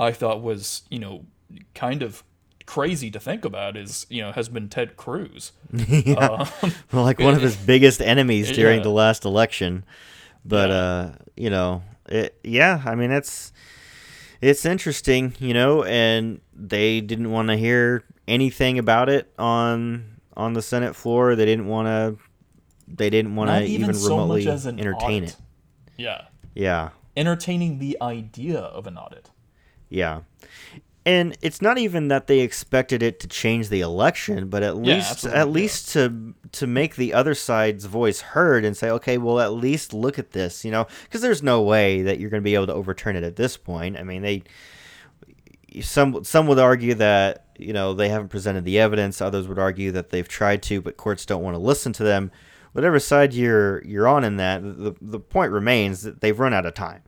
[0.03, 1.25] I thought was, you know,
[1.75, 2.23] kind of
[2.67, 5.53] crazy to think about, is you know, has been Ted Cruz.
[5.73, 6.47] yeah.
[6.63, 8.83] Um, like one of his biggest enemies during Yeah.
[8.85, 9.85] the last election.
[10.45, 10.77] But Yeah.
[10.77, 13.53] uh, you know, it yeah, I mean it's
[14.41, 20.55] it's interesting, you know, and they didn't want to hear anything about it on on
[20.55, 21.37] the Senate floor.
[21.37, 22.17] They didn't want to
[22.89, 25.29] they didn't want to not even, so remotely entertain audit.
[25.31, 25.37] it.
[25.97, 26.23] Yeah,
[26.55, 26.91] Yeah.
[27.17, 29.31] entertaining the idea of an audit.
[29.93, 30.21] Yeah.
[31.05, 34.97] And it's not even that they expected it to change the election, but at Yeah,
[34.97, 35.45] least at yeah.
[35.45, 39.93] least to to make the other side's voice heard and say, okay, well, at least
[39.93, 42.69] look at this, you know, because there's no way that you're going to be able
[42.69, 43.97] to overturn it at this point.
[43.99, 44.45] I mean, they
[45.81, 49.21] some some would argue that you know they haven't presented the evidence.
[49.21, 52.31] Others would argue that they've tried to, but courts don't want to listen to them.
[52.73, 56.65] Whatever side you're you're on in that, the the point remains that they've run out
[56.65, 57.03] of time.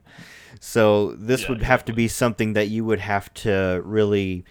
[0.59, 4.45] So this Yeah, would have to be something that you would have to really,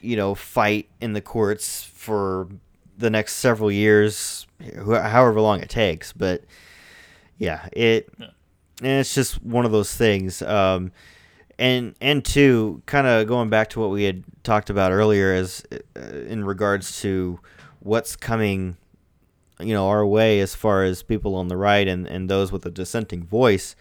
[0.00, 2.48] you know, fight in the courts for
[2.98, 4.46] the next several years,
[4.86, 6.12] however long it takes.
[6.12, 6.44] But
[7.38, 8.26] yeah, it Yeah.
[8.80, 10.42] and it's just one of those things.
[10.42, 10.92] Um,
[11.58, 15.64] and and two, kind of going back to what we had talked about earlier, as
[15.96, 17.38] uh, in regards to
[17.80, 18.76] what's coming,
[19.60, 22.64] you know, our way as far as people on the right and and those with
[22.66, 23.74] a dissenting voice.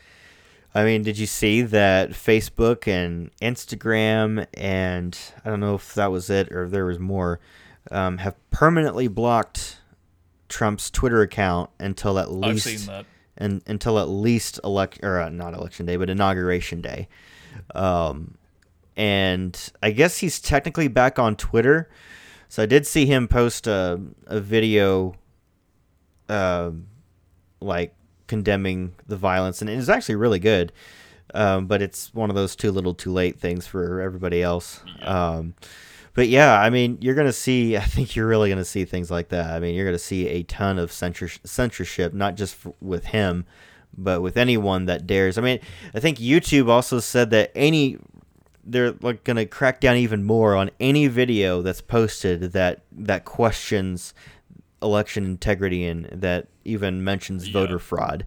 [0.74, 6.12] I mean, did you see that Facebook and Instagram and I don't know if that
[6.12, 7.40] was it or if there was more,
[7.92, 9.80] um, have permanently blocked
[10.48, 13.06] Trump's Twitter account until at I've least seen that.
[13.38, 17.10] and until at least elect or uh, not election day, but inauguration day.
[17.76, 18.36] Um,
[18.96, 21.90] and I guess he's technically back on Twitter.
[22.48, 25.16] So I did see him post a a video,
[26.28, 26.88] um,
[27.62, 27.94] like
[28.32, 30.72] condemning the violence, and it was actually really good.
[31.34, 34.80] Um, but it's one of those too little, too late things for everybody else.
[35.02, 35.54] Um,
[36.14, 37.76] but yeah, I mean, you're gonna see.
[37.78, 39.52] I think you're really gonna see things like that.
[39.52, 43.46] I mean, you're gonna see a ton of censor- censorship, not just f- with him,
[43.98, 45.38] but with anyone that dares.
[45.38, 45.60] I mean,
[45.94, 47.98] I think YouTube also said that any
[48.64, 54.14] they're like gonna crack down even more on any video that's posted that that questions
[54.82, 57.54] election integrity and that even mentions Yeah.
[57.54, 58.26] voter fraud.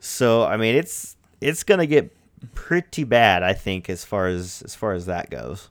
[0.00, 2.14] So I mean, it's it's gonna get
[2.54, 3.42] pretty bad.
[3.42, 5.70] I think as far as as far as that goes.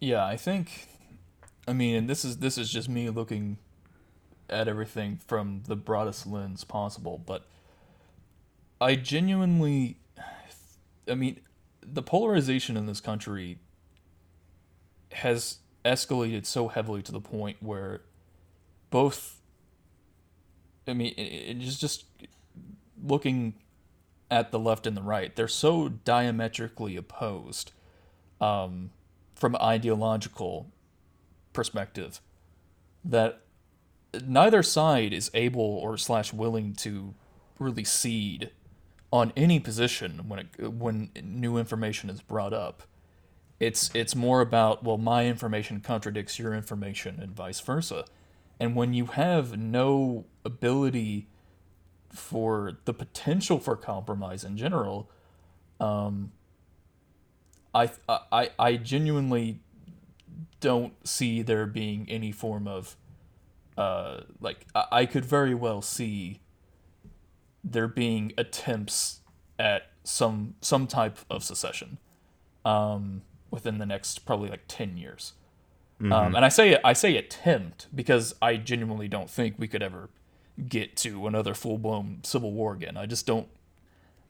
[0.00, 0.88] Yeah, I think.
[1.68, 3.58] I mean, and this is this is just me looking
[4.48, 7.46] at everything from the broadest lens possible, but
[8.80, 9.96] I genuinely,
[11.08, 11.40] I mean,
[11.82, 13.58] the polarization in this country
[15.12, 18.02] has escalated so heavily to the point where
[18.90, 19.40] both.
[20.86, 22.04] I mean, it, it just just
[23.02, 23.54] looking
[24.30, 27.72] at the left and the right, they're so diametrically opposed.
[28.40, 28.90] Um,
[29.36, 30.66] from an ideological
[31.52, 32.20] perspective
[33.04, 33.40] that
[34.26, 37.14] neither side is able or slash willing to
[37.58, 38.50] really cede
[39.12, 42.82] on any position when it, when new information is brought up.
[43.60, 48.04] It's it's more about well my information contradicts your information and vice versa.
[48.58, 51.28] And when you have no ability
[52.10, 55.10] for the potential for compromise in general,
[55.78, 56.32] um,
[57.74, 59.60] I, I I genuinely
[60.60, 62.96] don't see there being any form of
[63.76, 66.40] uh like I, I could very well see
[67.62, 69.20] there being attempts
[69.58, 71.98] at some some type of secession
[72.64, 75.34] um within the next probably like 10 years.
[76.00, 80.10] Um, and I say I say attempt because I genuinely don't think we could ever
[80.68, 82.96] get to another full blown civil war again.
[82.98, 83.48] I just don't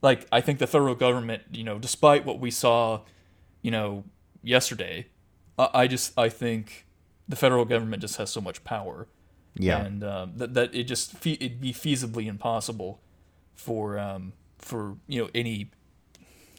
[0.00, 3.00] like I think the federal government, you know, despite what we saw,
[3.62, 4.04] you know,
[4.42, 5.06] yesterday,
[5.58, 6.86] I, I just I think
[7.28, 9.08] the federal government just has so much power,
[9.56, 9.84] Yeah.
[9.84, 13.00] and um, that that it just fe- it'd be feasibly impossible
[13.56, 15.70] for um for you know any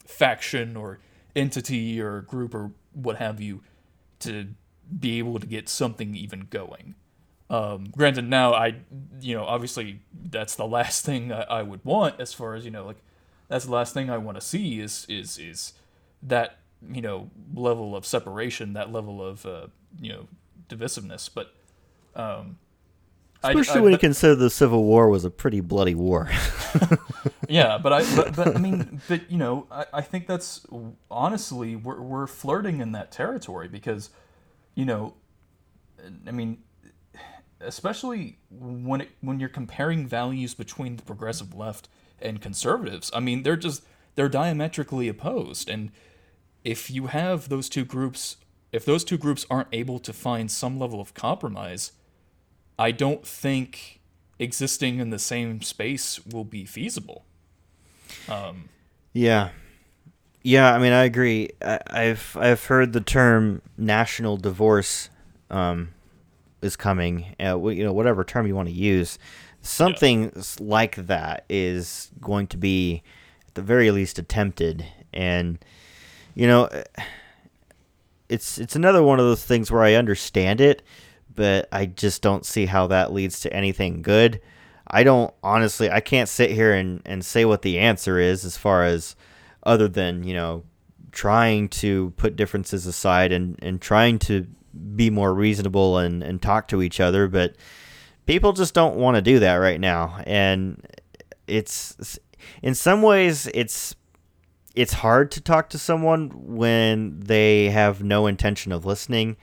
[0.06, 1.00] faction or
[1.36, 3.62] entity or group or what have you
[4.20, 4.48] to
[5.00, 6.96] be able to get something even going.
[7.50, 8.76] Um, granted, now I,
[9.22, 12.72] you know, obviously that's the last thing I, I would want as far as you
[12.72, 12.98] know, like
[13.48, 15.74] that's the last thing I want to see is is is
[16.24, 16.58] that
[16.92, 19.68] you know level of separation, that level of uh,
[20.00, 20.28] you know
[20.70, 21.30] divisiveness.
[21.34, 21.54] But
[22.16, 22.58] um,
[23.44, 26.30] Especially I, I, when you consider the Civil War was a pretty bloody war.
[27.50, 30.66] yeah, but I but, but I mean, but you know, I, I think that's
[31.12, 34.10] honestly we're we're flirting in that territory because,
[34.78, 35.16] you know,
[36.28, 36.60] I mean,
[37.60, 41.90] especially when it when you're comparing values between the progressive left
[42.22, 43.12] and conservatives.
[43.14, 43.84] I mean, they're just
[44.16, 45.92] they're diametrically opposed, and
[46.64, 48.38] if you have those two groups,
[48.72, 51.92] if those two groups aren't able to find some level of compromise
[52.80, 54.00] I don't think
[54.40, 57.26] existing in the same space will be feasible.
[58.30, 58.70] Um,
[59.14, 59.50] yeah,
[60.48, 60.74] yeah.
[60.74, 61.50] I mean, I agree.
[61.62, 65.10] I, have I've heard the term national divorce
[65.50, 65.90] um,
[66.62, 67.36] is coming.
[67.40, 69.20] Uh, you know, whatever term you want to use,
[69.62, 70.42] something yeah.
[70.60, 73.04] like that is going to be,
[73.48, 74.86] at the very least, attempted.
[75.14, 75.64] And
[76.36, 76.70] you know,
[78.30, 80.84] it's it's another one of those things where I understand it
[81.38, 84.42] but I just don't see how that leads to anything good.
[84.88, 88.58] I don't honestly, I can't sit here and, and say what the answer is as
[88.58, 89.16] far as
[89.68, 90.64] other than, you know,
[91.12, 94.48] trying to put differences aside and, and trying to
[94.96, 97.28] be more reasonable and, and talk to each other.
[97.28, 97.56] But
[98.26, 100.20] people just don't want to do that right now.
[100.26, 100.84] And
[101.46, 102.18] it's,
[102.64, 103.96] in some ways, it's,
[104.76, 109.38] it's hard to talk to someone when they have no intention of listening.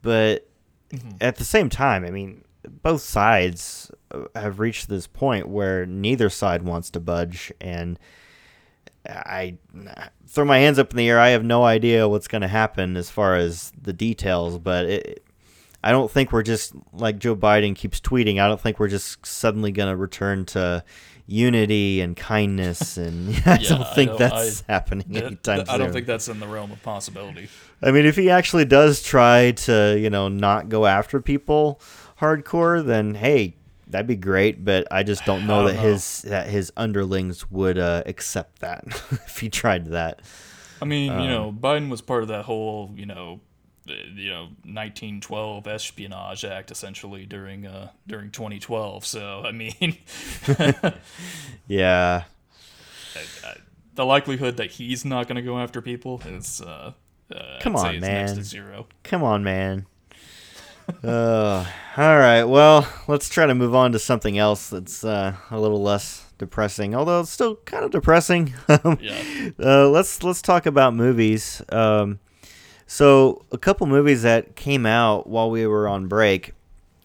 [0.00, 0.48] But
[0.90, 1.16] Mm-hmm.
[1.20, 2.44] At the same time, I mean,
[2.82, 7.98] both sides uh, have reached this point where neither side wants to budge, and
[9.08, 9.58] I
[10.26, 11.18] throw my hands up in the air.
[11.18, 15.26] I have no idea what's going to happen as far as the details, but it,
[15.82, 18.40] I don't think we're just like Joe Biden keeps tweeting.
[18.40, 20.84] I don't think we're just suddenly going to return to
[21.26, 25.68] unity and kindness, and I yeah, don't think I that's I, happening anytime soon.
[25.68, 27.48] I don't think that's in the realm of possibility.
[27.82, 31.80] I mean, if he actually does try to, you know, not go after people
[32.18, 33.56] hardcore, then hey,
[33.86, 34.64] that'd be great.
[34.64, 35.88] But I just don't know don't that know.
[35.88, 40.20] his that his underlings would uh, accept that if he tried that.
[40.80, 43.40] I mean, um, you know, Biden was part of that whole, you know,
[43.86, 49.06] you know 1912 Espionage Act essentially during uh during 2012.
[49.06, 49.98] So I mean,
[51.68, 52.24] yeah,
[53.14, 53.56] I, I,
[53.94, 56.92] the likelihood that he's not going to go after people is uh,
[57.34, 58.86] uh come on man zero.
[59.02, 59.86] Come on man.
[61.04, 62.44] Uh, all right.
[62.44, 66.94] Well, let's try to move on to something else that's uh, a little less depressing,
[66.94, 68.54] although it's still kind of depressing.
[68.68, 69.50] yeah.
[69.58, 71.62] Uh, let's let's talk about movies.
[71.70, 72.20] Um,
[72.86, 76.52] so, a couple movies that came out while we were on break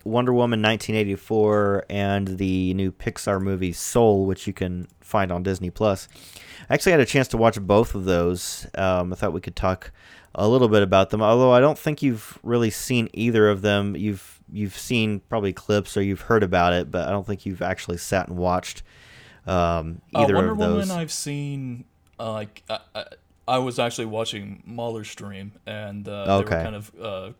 [0.04, 5.70] Wonder Woman 1984 and the new Pixar movie Soul, which you can find on Disney
[5.70, 6.08] Plus.
[6.70, 8.68] I actually had a chance to watch both of those.
[8.76, 9.92] Um, I thought we could talk
[10.34, 13.96] a little bit about them, although I don't think you've really seen either of them.
[13.96, 17.62] You've you've seen probably clips or you've heard about it, but I don't think you've
[17.62, 18.84] actually sat and watched
[19.48, 20.88] um, uh, either uh, Wonder of those.
[20.88, 21.86] Woman I've seen
[22.20, 23.04] uh, like uh, uh
[23.48, 26.50] I was actually watching MauLer's stream, and uh, okay.
[26.50, 27.32] they were kind of uh,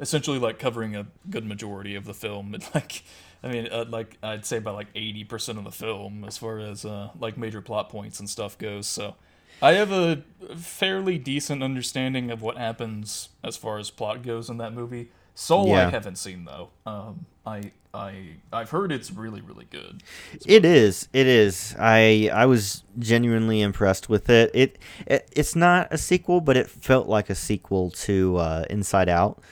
[0.00, 2.54] essentially like covering a good majority of the film.
[2.54, 3.02] And like,
[3.42, 6.58] I mean, uh, like I'd say about like eighty percent of the film as far
[6.58, 8.86] as uh, like major plot points and stuff goes.
[8.86, 9.14] So
[9.62, 10.22] I have a
[10.56, 15.10] fairly decent understanding of what happens as far as plot goes in that movie.
[15.34, 15.86] Soul yeah.
[15.86, 16.70] I haven't seen though.
[16.86, 20.02] Um, I I I've heard it's really really good.
[20.46, 21.08] It is.
[21.12, 21.74] It is.
[21.78, 24.50] I I was genuinely impressed with it.
[24.54, 29.08] It, it it's not a sequel, but it felt like a sequel to uh, Inside
[29.08, 29.42] Out,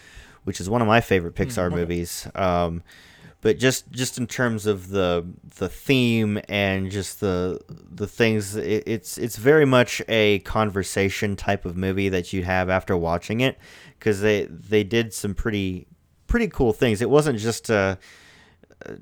[0.45, 1.77] which is one of my favorite Pixar mm-hmm.
[1.77, 2.29] movies.
[2.35, 2.83] Um,
[3.45, 5.23] but just just in terms of the
[5.59, 11.67] the theme and just the the things, it, it's it's very much a conversation type
[11.67, 13.59] of movie that you'd have after watching it
[13.99, 15.87] because they they did some pretty
[16.27, 17.03] pretty cool things.
[17.03, 17.99] It wasn't just a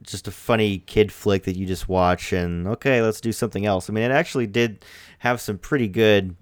[0.03, 3.89] just a funny kid flick that you just watch and okay, let's do something else.
[3.89, 4.85] I mean, it actually did
[5.21, 6.35] have some pretty good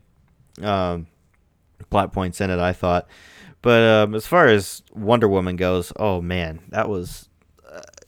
[0.62, 1.06] um,
[1.90, 2.58] plot points in it.
[2.58, 3.08] I thought,
[3.60, 7.28] but um, as far as Wonder Woman goes, oh man, that was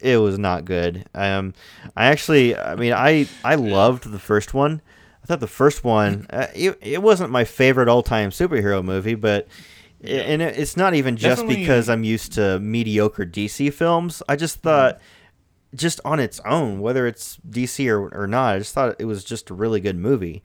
[0.03, 1.07] it was not good.
[1.15, 1.55] Um,
[1.97, 4.83] I actually, I mean, I I loved the first one.
[5.23, 9.15] I thought the first one, uh, it, it wasn't my favorite all time superhero movie,
[9.15, 9.49] but
[10.01, 10.21] yeah.
[10.23, 11.63] And it's not even just Definitely.
[11.63, 14.23] because I'm used to mediocre DC films.
[14.29, 15.01] I just thought,
[15.75, 19.23] just on its own, whether it's DC or, or not, I just thought it was
[19.23, 20.43] just a really good movie.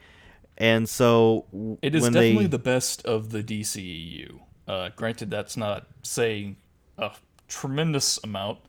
[0.57, 1.45] And so
[1.81, 4.39] it is definitely they, the best of the DCEU.
[4.67, 6.57] Uh, granted, that's not saying
[6.97, 7.11] a
[7.47, 8.59] tremendous amount,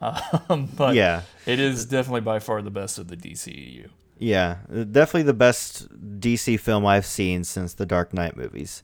[0.00, 3.88] um, but yeah, it is definitely by far the best of the DCEU.
[4.18, 5.88] Yeah, definitely the best
[6.20, 8.82] DC film I've seen since the Dark Knight movies.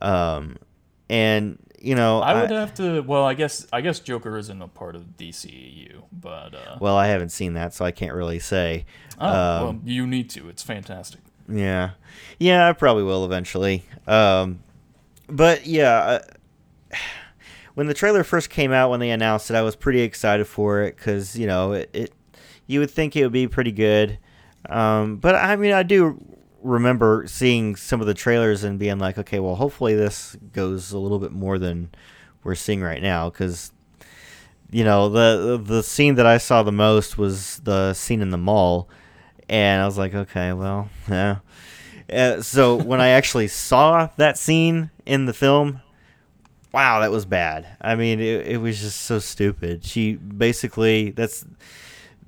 [0.00, 0.56] Um,
[1.08, 3.00] and you know, I would have to.
[3.00, 7.08] Well, I guess I guess Joker isn't a part of DCEU, but uh, well, I
[7.08, 8.84] haven't seen that, so I can't really say.
[9.18, 10.48] oh, Um, well, you need to.
[10.48, 11.20] It's fantastic.
[11.48, 11.90] Yeah,
[12.38, 13.84] yeah, I probably will eventually.
[14.06, 14.60] Um,
[15.26, 16.20] but yeah,
[16.92, 16.98] uh,
[17.74, 20.82] when the trailer first came out, when they announced it, I was pretty excited for
[20.82, 22.12] it because you know it, it.
[22.66, 24.18] You would think it would be pretty good,
[24.68, 26.22] um, but I mean, I do
[26.62, 30.98] remember seeing some of the trailers and being like, okay, well, hopefully this goes a
[30.98, 31.90] little bit more than
[32.44, 33.72] we're seeing right now because.
[34.72, 38.38] You know the the scene that I saw the most was the scene in the
[38.38, 38.88] mall,
[39.48, 41.38] and I was like, okay, well, yeah.
[42.10, 45.80] Uh, so when I actually saw that scene in the film,
[46.72, 47.66] wow, that was bad.
[47.80, 49.84] I mean, it, it was just so stupid.
[49.84, 51.44] She basically that's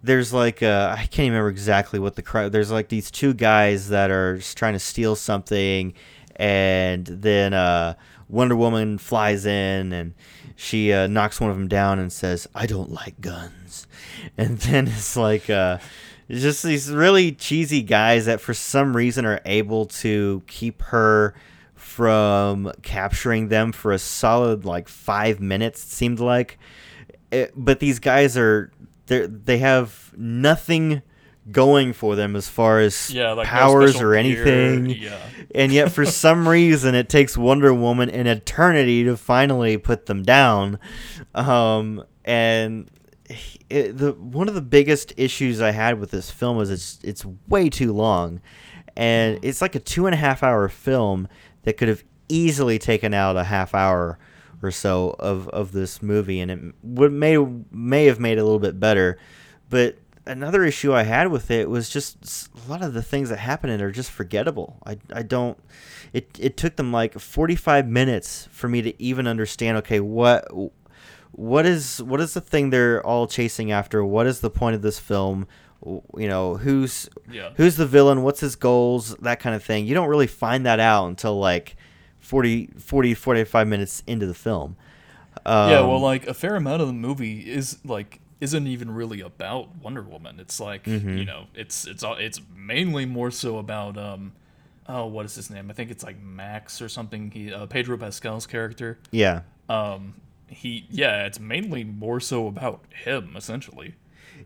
[0.03, 2.53] there's like uh, I can't even remember exactly what the crowd.
[2.53, 5.95] There's like these two guys that are just trying to steal something,
[6.37, 7.95] and then uh,
[8.29, 10.15] Wonder Woman flies in and
[10.57, 13.87] she uh, knocks one of them down and says, "I don't like guns,"
[14.37, 15.49] and then it's like.
[15.49, 15.79] Uh,
[16.31, 21.35] just these really cheesy guys that for some reason are able to keep her
[21.83, 26.59] from capturing them for a solid like five minutes it seemed like
[27.31, 28.71] it, but these guys are
[29.07, 31.03] they they have nothing
[31.51, 35.19] going for them as far as Yeah, like powers special or anything Yeah.
[35.55, 40.23] and yet for some reason it takes Wonder Woman an eternity to finally put them
[40.23, 40.79] down.
[41.35, 42.89] Um, and
[43.69, 47.25] it, the one of the biggest issues I had with this film is it's it's
[47.49, 48.41] way too long,
[48.97, 51.27] and it's like a two and a half hour film
[51.63, 54.19] that could have easily taken out a half hour
[54.63, 57.37] or so of, of this movie, and it would may
[57.71, 59.19] may have made it a little bit better,
[59.69, 59.97] but
[60.27, 63.71] another issue I had with it was just a lot of the things that happen
[63.71, 64.79] in it are just forgettable.
[64.87, 65.59] I, I don't.
[66.13, 69.79] It it took them like forty five minutes for me to even understand.
[69.79, 70.47] Okay, what
[71.33, 74.05] what is what is the thing they're all chasing after?
[74.05, 75.47] What is the point of this film?
[75.85, 77.51] You know, who's Yeah.
[77.57, 78.23] who's the villain?
[78.23, 79.15] What's his goals?
[79.17, 79.87] That kind of thing.
[79.87, 81.77] You don't really find that out until like
[82.21, 84.77] 40, 40 45 minutes into the film.
[85.45, 89.21] Um, yeah, well, like a fair amount of the movie is like isn't even really
[89.21, 90.39] about Wonder Woman.
[90.41, 91.17] It's like Mm-hmm.
[91.19, 94.33] you know, it's it's all it's mainly more so about um,
[94.89, 95.71] oh, what is his name?
[95.71, 97.31] I think it's like Max or something.
[97.31, 98.99] He uh, Pedro Pascal's character.
[99.11, 100.15] yeah, Um,
[100.49, 103.95] he yeah, it's mainly more so about him essentially.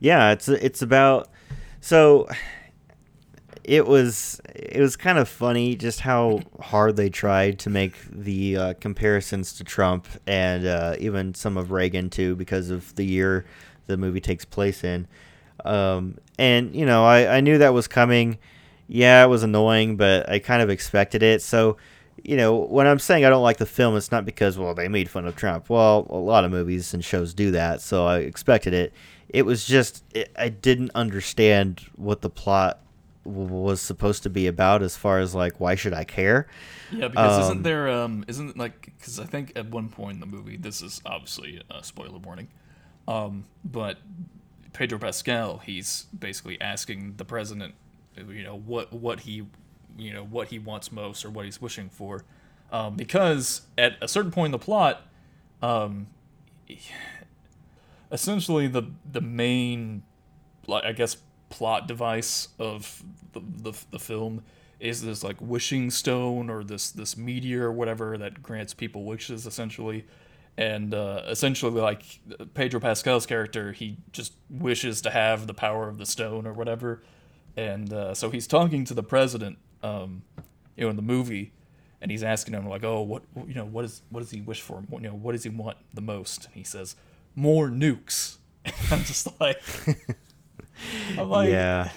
[0.01, 1.29] Yeah it's it's about
[1.81, 2.29] so
[3.67, 8.57] it was it was kind of funny just how hard they tried to make the
[8.57, 13.45] uh, comparisons to Trump and uh, even some of Reagan too because of the year
[13.87, 15.09] the movie takes place in.
[15.65, 18.39] Um, and you know I, I knew that was coming.
[18.87, 21.43] Yeah it was annoying but I kind of expected it.
[21.43, 21.77] So
[22.23, 24.87] you know when I'm saying I don't like the film it's not because well they
[24.87, 25.69] made fun of Trump.
[25.69, 28.93] Well a lot of movies and shows do that so I expected it
[29.29, 32.81] it was just it, I didn't understand what the plot
[33.25, 36.47] w- was supposed to be about as far as like why should I care?
[36.89, 40.21] Yeah, because Um, isn't there um isn't like because I think at one point in
[40.21, 42.49] the movie this is obviously a spoiler warning,
[43.09, 43.99] um but
[44.73, 47.75] Pedro Pascal he's basically asking the president,
[48.17, 49.47] you know what what he
[49.99, 52.25] you know what he wants most or what he's wishing for,
[52.71, 55.03] um, because at a certain point in the plot,
[55.63, 56.07] um,
[58.11, 60.03] essentially the the main
[60.67, 61.17] like I guess
[61.49, 64.43] plot device of the, the, the film
[64.81, 69.47] is this like wishing stone or this this meteor or whatever that grants people wishes
[69.47, 70.07] essentially.
[70.59, 72.03] And uh, essentially like
[72.55, 77.03] Pedro Pascal's character he just wishes to have the power of the stone or whatever.
[77.57, 80.23] And uh, so he's talking to the president um,
[80.77, 81.53] you know in the movie
[82.01, 84.61] and he's asking him like oh what you know what is what does he wish
[84.61, 84.83] for?
[84.91, 86.47] You know what does he want the most?
[86.47, 86.97] And he says
[87.37, 88.39] more nukes
[88.91, 89.63] I'm just like
[91.19, 91.91] I'm like yeah,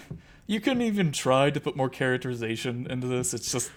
[0.48, 3.34] you couldn't even try to put more characterization into this.
[3.34, 3.72] It's just,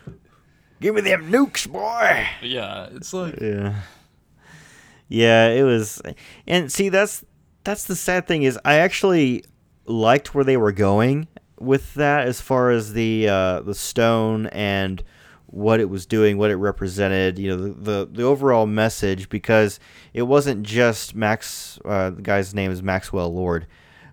[0.81, 2.27] give me them nukes, boy.
[2.43, 3.83] yeah, it's like, Yeah,
[5.09, 6.01] yeah, it was,
[6.47, 7.25] and see that's
[7.65, 9.45] that's the sad thing is I actually
[9.87, 15.03] liked where they were going with that as far as the uh, the stone and
[15.53, 19.79] what it was doing, what it represented, you know, the the, the overall message because
[20.13, 21.79] it wasn't just Max.
[21.85, 23.67] Uh, the guy's name is Maxwell Lord.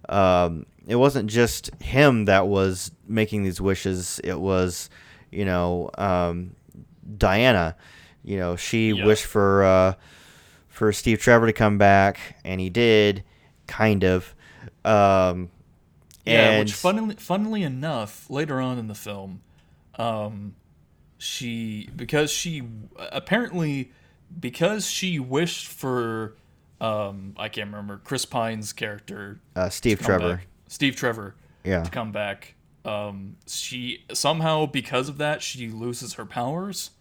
[0.07, 4.19] Um, it wasn't just him that was making these wishes.
[4.23, 4.89] It was,
[5.31, 6.55] you know, um,
[7.17, 7.75] Diana.
[8.23, 9.05] You know, she Yeah.
[9.05, 9.93] wished for uh,
[10.67, 13.23] for Steve Trevor to come back, and he did,
[13.65, 14.35] kind of.
[14.83, 15.49] Um,
[16.25, 19.41] yeah, and which funnily, funnily enough, later on in the film,
[19.97, 20.53] um,
[21.19, 22.63] she, because she,
[22.97, 23.91] apparently,
[24.39, 26.35] because she wished for
[26.81, 30.35] um I can't remember Chris Pine's character Uh, Steve Trevor.
[30.37, 31.83] back- Steve Trevor Yeah.
[31.83, 32.55] to come back.
[32.85, 36.91] Um, she somehow because of that she loses her powers,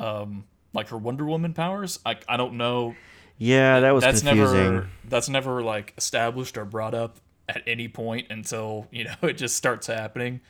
[0.00, 0.44] um,
[0.74, 2.00] like her Wonder Woman powers.
[2.04, 2.96] I I don't know.
[3.38, 4.56] Yeah, that was that's confusing.
[4.74, 9.34] never that's never like established or brought up at any point until you know it
[9.34, 10.40] just starts happening,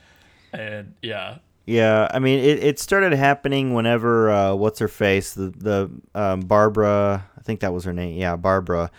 [0.52, 1.38] and yeah,
[1.72, 6.40] Yeah, I mean, it, it started happening whenever uh, what's her face, the the um,
[6.40, 8.16] Barbara, I think that was her name.
[8.18, 8.90] Yeah, Barbara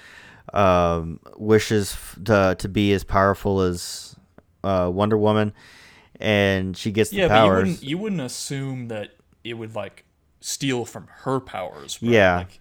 [0.53, 4.15] um, wishes f- to to be as powerful as
[4.63, 5.53] uh, Wonder Woman,
[6.19, 9.11] and she gets the yeah, but you wouldn't you wouldn't assume that
[9.43, 10.05] it would like
[10.39, 12.01] steal from her powers.
[12.01, 12.11] right?
[12.11, 12.37] Yeah.
[12.37, 12.59] Like,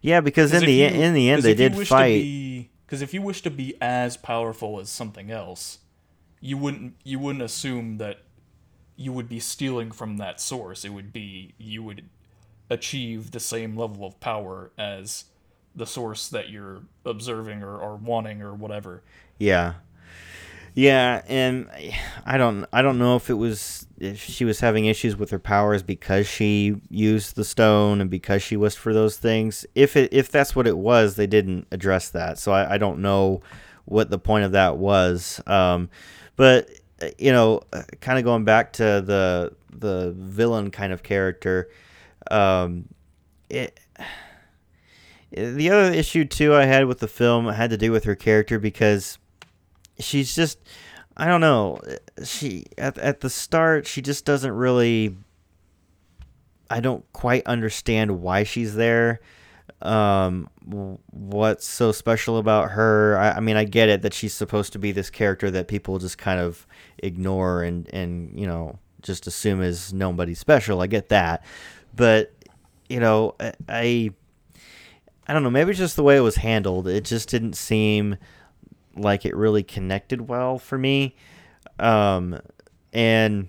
[0.00, 2.24] yeah, because in the you- in the end they did fight.
[2.86, 5.78] Because if you wish to be as powerful as something else,
[6.40, 8.18] you wouldn't you wouldn't assume that
[8.96, 10.84] you would be stealing from that source.
[10.84, 12.08] It would be you would
[12.70, 15.24] achieve the same level of power as
[15.74, 19.02] the source that you're observing or, or wanting or whatever.
[19.38, 19.74] Yeah.
[20.74, 21.70] Yeah, and
[22.26, 25.38] I don't I don't know if it was if she was having issues with her
[25.38, 29.64] powers because she used the stone and because she was for those things.
[29.74, 32.38] If it if that's what it was, they didn't address that.
[32.38, 33.40] So I, I don't know
[33.86, 35.40] what the point of that was.
[35.46, 35.88] Um,
[36.36, 36.68] but
[37.18, 37.62] you know,
[38.00, 41.68] kind of going back to the the villain kind of character,
[42.30, 42.88] um,
[43.50, 43.78] it
[45.30, 48.58] the other issue too I had with the film had to do with her character
[48.58, 49.18] because
[49.98, 50.58] she's just
[51.16, 51.80] I don't know
[52.24, 55.16] she at at the start she just doesn't really
[56.70, 59.20] I don't quite understand why she's there
[59.82, 60.48] um
[61.10, 63.18] what's so special about her?
[63.18, 65.98] I, I mean I get it that she's supposed to be this character that people
[65.98, 66.66] just kind of
[66.98, 71.44] ignore and and you know just assume is nobody special I get that
[71.94, 72.32] but
[72.88, 73.34] you know
[73.68, 74.12] I,
[75.28, 75.50] I don't know.
[75.50, 76.86] Maybe it's just the way it was handled.
[76.86, 78.16] It just didn't seem
[78.94, 81.16] like it really connected well for me.
[81.78, 82.40] Um,
[82.92, 83.48] and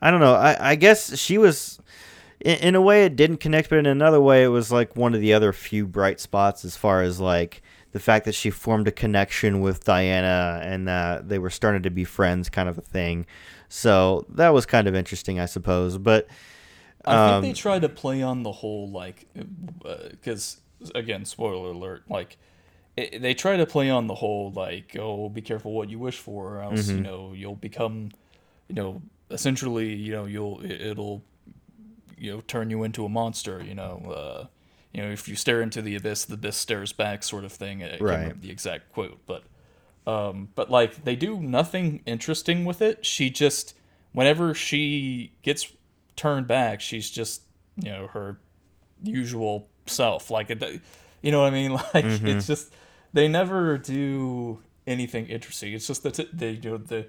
[0.00, 0.34] I don't know.
[0.34, 1.80] I, I guess she was,
[2.40, 5.14] in, in a way, it didn't connect, but in another way, it was like one
[5.14, 7.62] of the other few bright spots as far as like
[7.92, 11.90] the fact that she formed a connection with Diana and that they were starting to
[11.90, 13.26] be friends, kind of a thing.
[13.68, 15.98] So that was kind of interesting, I suppose.
[15.98, 16.28] But
[17.04, 19.26] I Um, think they try to play on the whole like,
[20.10, 20.60] because
[20.94, 22.38] again, spoiler alert, like
[22.96, 26.18] it, they try to play on the whole like, oh, be careful what you wish
[26.18, 27.02] for, or else you Mm-hmm.
[27.02, 28.10] know you'll become,
[28.68, 31.24] you know, essentially, you know, you'll it- it'll,
[32.18, 33.98] you know, turn you into a monster, you know.
[34.14, 34.46] Uh,
[34.92, 37.82] you know, if you stare into the abyss, the abyss stares back, sort of thing.
[37.82, 39.44] I can't remember the exact quote, but
[40.06, 43.06] um, but like they do nothing interesting with it.
[43.06, 43.74] She just
[44.12, 45.72] whenever she gets
[46.16, 47.42] turned back, she's just
[47.76, 48.38] you know her
[49.02, 50.30] usual self.
[50.30, 50.80] Like it,
[51.22, 51.72] you know what I mean?
[51.94, 52.72] Like it's just
[53.12, 55.72] they never do anything interesting.
[55.72, 57.06] It's just that they you know the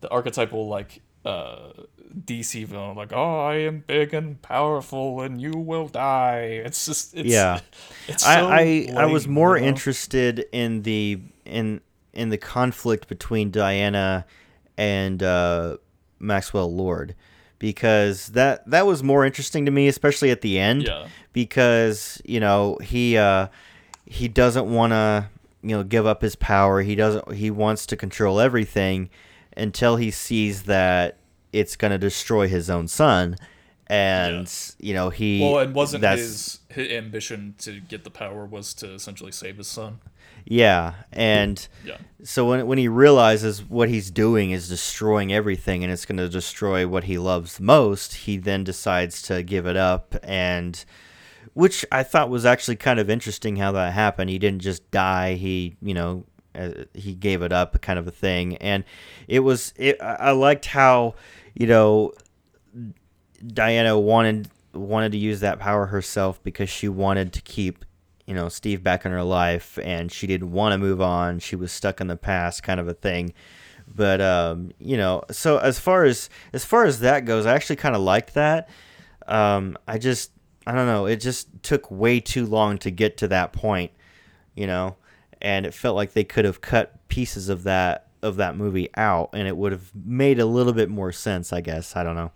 [0.00, 1.72] the archetypal like uh
[2.24, 6.62] DC villain like oh I am big and powerful and you will die.
[6.64, 7.60] It's just it's, Yeah.
[8.08, 9.68] It's so I, I I was more you know?
[9.68, 11.80] interested in the in
[12.12, 14.24] in the conflict between Diana
[14.78, 15.76] and uh,
[16.18, 17.14] Maxwell Lord
[17.58, 20.84] because that that was more interesting to me, especially at the end.
[20.84, 21.08] Yeah.
[21.32, 23.48] Because you know he uh,
[24.06, 25.28] he doesn't want to
[25.62, 26.82] you know give up his power.
[26.82, 27.32] He doesn't.
[27.32, 29.10] He wants to control everything
[29.56, 31.18] until he sees that
[31.52, 33.36] it's going to destroy his own son.
[33.88, 38.74] And you know he Well, it wasn't his his ambition to get the power was
[38.74, 40.00] to essentially save his son.
[40.44, 41.98] Yeah, and Yeah.
[42.24, 46.28] so when when he realizes what he's doing is destroying everything and it's going to
[46.28, 50.84] destroy what he loves most, he then decides to give it up and
[51.54, 54.30] which I thought was actually kind of interesting how that happened.
[54.30, 56.26] He didn't just die, he, you know,
[56.94, 58.56] he gave it up kind of a thing.
[58.56, 58.84] And
[59.28, 61.14] it was it, I I liked how,
[61.54, 62.12] you know,
[63.46, 67.84] Diana wanted wanted to use that power herself because she wanted to keep
[68.26, 71.38] you know Steve back in her life and she didn't want to move on.
[71.38, 73.32] She was stuck in the past kind of a thing.
[73.88, 77.76] But um you know so as far as as far as that goes I actually
[77.76, 78.68] kind of liked that.
[79.26, 80.32] Um I just
[80.66, 81.06] I don't know.
[81.06, 83.92] It just took way too long to get to that point
[84.54, 84.96] you know
[85.46, 89.30] and it felt like they could have cut pieces of that of that movie out
[89.32, 92.32] and it would have made a little bit more sense I guess I don't know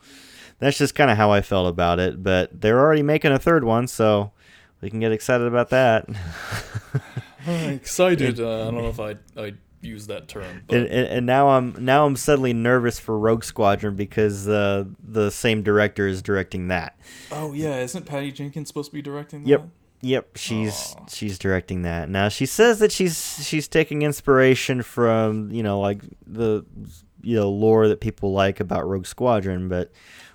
[0.61, 2.22] that's just kind of how I felt about it.
[2.22, 4.30] But they're already making a third one, so
[4.80, 6.08] we can get excited about that.
[7.46, 8.38] excited.
[8.38, 10.62] Uh, I don't know if I'd, I'd use that term.
[10.68, 15.30] And, and, and now I'm now I'm suddenly nervous for Rogue Squadron because uh, the
[15.30, 16.98] same director is directing that.
[17.32, 19.48] Oh yeah, isn't Patty Jenkins supposed to be directing that?
[19.48, 19.68] Yep.
[20.03, 21.14] Yep, she's Aww.
[21.14, 22.09] she's directing that.
[22.09, 26.64] Now she says that she's she's taking inspiration from, you know, like the
[27.22, 29.90] you know, lore that people like about Rogue Squadron, but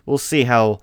[0.05, 0.79] we'll see how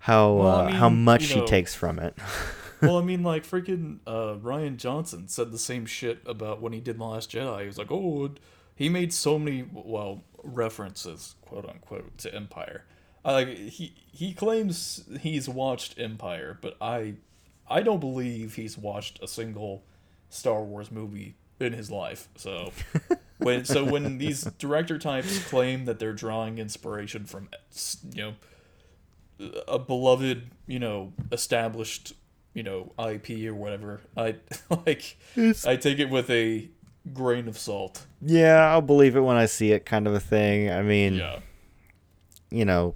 [0.00, 2.16] how well, uh, I mean, how much she know, takes from it.
[2.82, 6.80] well, I mean, like freaking uh, Rian Johnson said the same shit about when he
[6.80, 7.62] did the Last Jedi.
[7.62, 8.30] He was like, "Oh,
[8.74, 12.84] he made so many well references, quote unquote, to Empire."
[13.24, 17.14] Uh, he he claims he's watched Empire, but I
[17.70, 19.84] I don't believe he's watched a single
[20.28, 22.28] Star Wars movie in his life.
[22.36, 22.72] So
[23.38, 27.48] when so when these director types claim that they're drawing inspiration from
[28.12, 28.34] you know
[29.68, 32.12] a beloved, you know, established,
[32.54, 34.00] you know, IP or whatever.
[34.16, 34.36] I
[34.86, 36.68] like it's, I take it with a
[37.12, 38.06] grain of salt.
[38.20, 40.70] Yeah, I'll believe it when I see it kind of a thing.
[40.70, 41.38] I mean, yeah.
[42.50, 42.94] you know,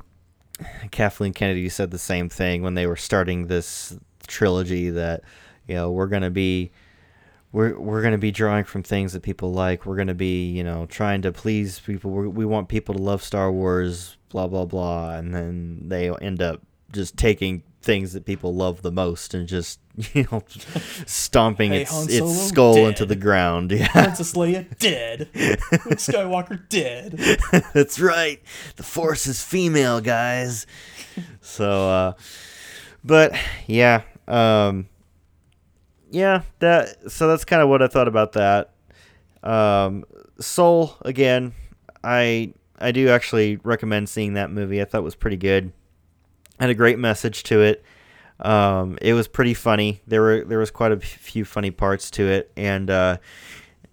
[0.90, 3.96] Kathleen Kennedy said the same thing when they were starting this
[4.26, 5.22] trilogy that,
[5.66, 6.70] you know, we're going to be
[7.52, 9.86] we're we're going to be drawing from things that people like.
[9.86, 12.10] We're going to be, you know, trying to please people.
[12.10, 16.42] We're, we want people to love Star Wars blah blah blah, and then they end
[16.42, 16.60] up
[16.92, 19.78] just taking things that people love the most and just
[20.14, 20.42] you know
[21.06, 22.88] stomping hey, its its skull dead.
[22.88, 23.70] into the ground.
[23.84, 25.28] Yeah, Princess Leia dead.
[25.34, 27.12] Luke Skywalker dead.
[27.72, 28.42] That's right.
[28.76, 30.66] The Force is female, guys.
[31.40, 32.12] So, uh,
[33.04, 34.88] but yeah, um,
[36.10, 37.10] yeah, that.
[37.10, 38.70] So that's kind of what I thought about that.
[39.42, 40.04] Um,
[40.40, 41.52] Soul again.
[42.02, 44.80] I I do actually recommend seeing that movie.
[44.80, 45.72] I thought it was pretty good.
[46.60, 47.84] Had a great message to it.
[48.40, 50.00] Um, it was pretty funny.
[50.06, 53.18] There were there was quite a few funny parts to it, and uh,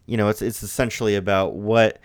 [0.06, 2.00] you know, it's it's essentially about what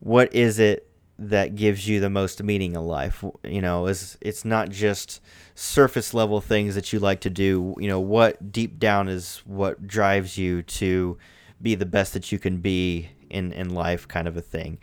[0.00, 0.87] what is it
[1.18, 3.24] that gives you the most meaning in life.
[3.44, 5.20] You know, is it's not just
[5.54, 7.74] surface level things that you like to do.
[7.78, 11.18] You know, what deep down is what drives you to
[11.60, 14.78] be the best that you can be in in life, kind of a thing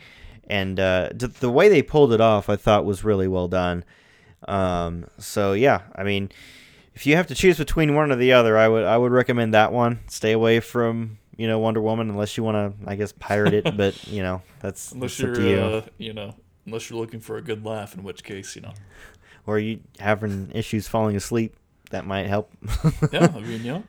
[0.47, 3.83] and uh, the way they pulled it off, I thought was really well done.
[4.47, 6.31] Um, so yeah, I mean,
[6.93, 9.53] if you have to choose between one or the other, I would I would recommend
[9.53, 9.99] that one.
[10.07, 13.77] Stay away from you know Wonder Woman unless you want to, I guess, pirate it.
[13.77, 15.59] but you know that's unless that's you're you.
[15.59, 18.73] Uh, you know unless you're looking for a good laugh, in which case you know,
[19.45, 21.55] or you having issues falling asleep,
[21.91, 22.51] that might help.
[23.11, 23.81] yeah, I mean yeah.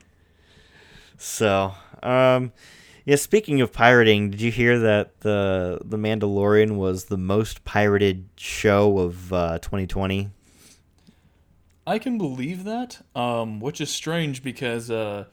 [1.17, 1.73] So,
[2.03, 2.51] um,
[3.05, 8.29] yeah, speaking of pirating, did you hear that the the Mandalorian was the most pirated
[8.37, 10.29] show of uh, 2020?
[11.87, 15.25] I can believe that, um, which is strange because uh,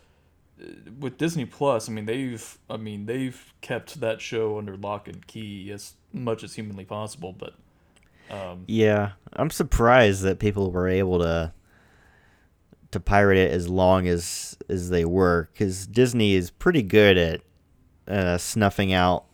[0.98, 5.26] with Disney Plus, I mean they've I mean they've kept that show under lock and
[5.26, 7.54] key as much as humanly possible, but
[8.30, 11.52] um, yeah, I'm surprised that people were able to
[12.90, 17.40] to pirate it as long as as they were because Disney is pretty good at
[18.06, 19.24] uh, snuffing out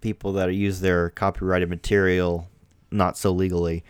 [0.00, 2.48] people that use their copyrighted material
[2.90, 3.84] not so legally.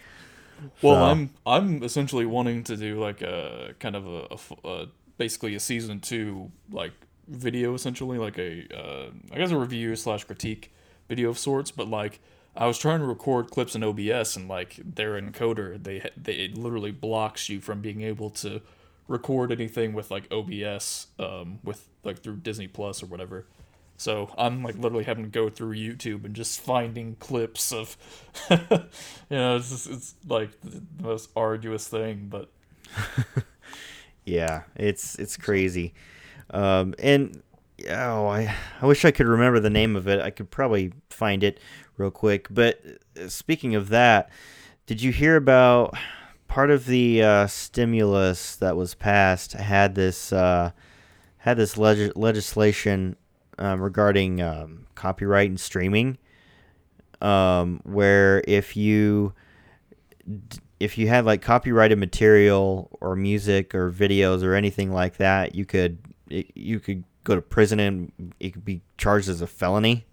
[0.83, 1.03] Well, so.
[1.05, 4.87] I'm I'm essentially wanting to do like a kind of a, a, a
[5.21, 6.93] basically a season two like
[7.29, 10.73] video essentially like a uh, I guess a review slash critique
[11.11, 12.21] video of sorts, but like
[12.57, 16.57] I was trying to record clips in OBS and like their encoder they they it
[16.57, 18.63] literally blocks you from being able to
[19.09, 23.45] record anything with like OBS um with like through Disney Plus or whatever.
[23.99, 27.99] So I'm like literally having to go through YouTube and just finding clips of,
[28.51, 28.57] you
[29.29, 32.49] know, it's just, it's like the most arduous thing, but
[34.25, 35.95] yeah, it's it's crazy,
[36.51, 37.43] um, and
[37.89, 40.21] oh, I I wish I could remember the name of it.
[40.21, 41.59] I could probably find it
[41.97, 42.49] real quick.
[42.51, 42.81] But
[43.21, 44.31] uh, speaking of that,
[44.87, 45.95] did you hear about
[46.49, 50.73] part of the uh, stimulus that was passed had this uh,
[51.39, 53.17] had this leg- legislation
[53.59, 56.19] um, regarding um, copyright and streaming,
[57.21, 59.33] um, where if you
[60.81, 65.67] if you had like copyrighted material or music or videos or anything like that, you
[65.67, 70.07] could you could go to prison and it could be charged as a felony.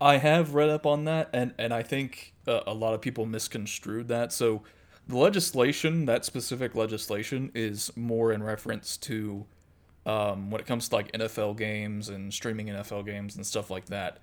[0.00, 3.26] I have read up on that, and and I think uh, a lot of people
[3.26, 4.32] misconstrued that.
[4.32, 4.62] So
[5.06, 9.44] the legislation, that specific legislation, is more in reference to
[10.06, 13.86] um, when it comes to like NFL games and streaming NFL games and stuff like
[13.86, 14.18] that.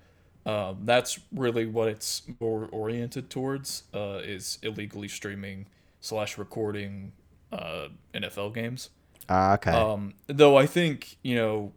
[0.48, 5.68] Uh, that's really what it's more oriented towards uh, is illegally streaming
[6.00, 7.12] slash recording
[7.52, 8.89] uh, NFL games.
[9.28, 9.72] Ah, okay.
[9.72, 11.74] Um, though I think you know,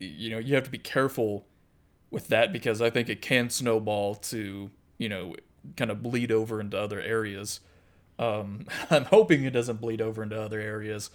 [0.00, 1.46] you know, you have to be careful
[2.10, 5.36] with that because I think it can snowball to you know
[5.76, 7.60] kind of bleed over into other areas.
[8.18, 11.10] Um, I'm hoping it doesn't bleed over into other areas,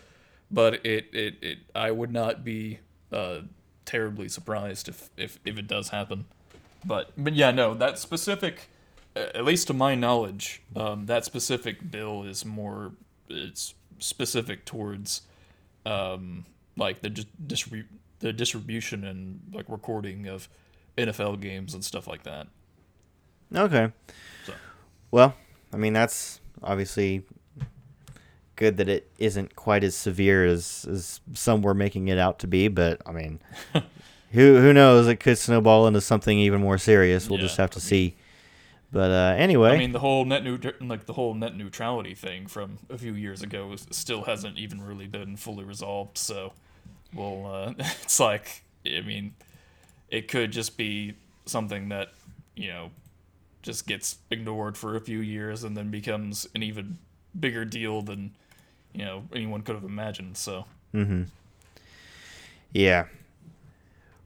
[0.50, 2.80] but it it, it I would not be
[3.12, 3.40] uh,
[3.84, 6.28] terribly surprised if, if if it does happen.
[6.86, 8.70] But but yeah, no, that specific,
[9.16, 12.94] at least to my knowledge, um, that specific bill is more
[13.30, 15.22] it's specific towards
[15.86, 16.46] um,
[16.78, 17.88] like the distrib-
[18.20, 20.50] the distribution and like recording of
[20.98, 22.48] NFL games and stuff like that.
[23.56, 23.92] Okay.
[24.46, 24.54] So.
[25.12, 25.36] Well,
[25.74, 27.24] I mean that's obviously
[28.56, 32.48] good that it isn't quite as severe as, as some were making it out to
[32.48, 33.40] be, but I mean
[34.34, 35.08] who who knows?
[35.08, 37.30] It could snowball into something even more serious.
[37.30, 38.16] We'll yeah, just have to I mean, see.
[38.92, 42.48] But uh, anyway, I mean the whole net new like the whole net neutrality thing
[42.48, 46.18] from a few years ago still hasn't even really been fully resolved.
[46.18, 46.54] So,
[47.14, 49.36] well, uh, it's like I mean,
[50.10, 51.14] it could just be
[51.46, 52.14] something that
[52.56, 52.90] you know
[53.62, 56.98] just gets ignored for a few years and then becomes an even
[57.40, 58.32] bigger deal than
[58.94, 60.38] you know anyone could have imagined.
[60.38, 60.66] So.
[60.94, 61.24] Mm-hmm.
[62.74, 63.06] Yeah,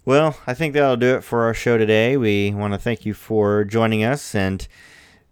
[0.07, 2.15] well, I think that'll do it for our show today.
[2.15, 4.65] We want to thank you for joining us and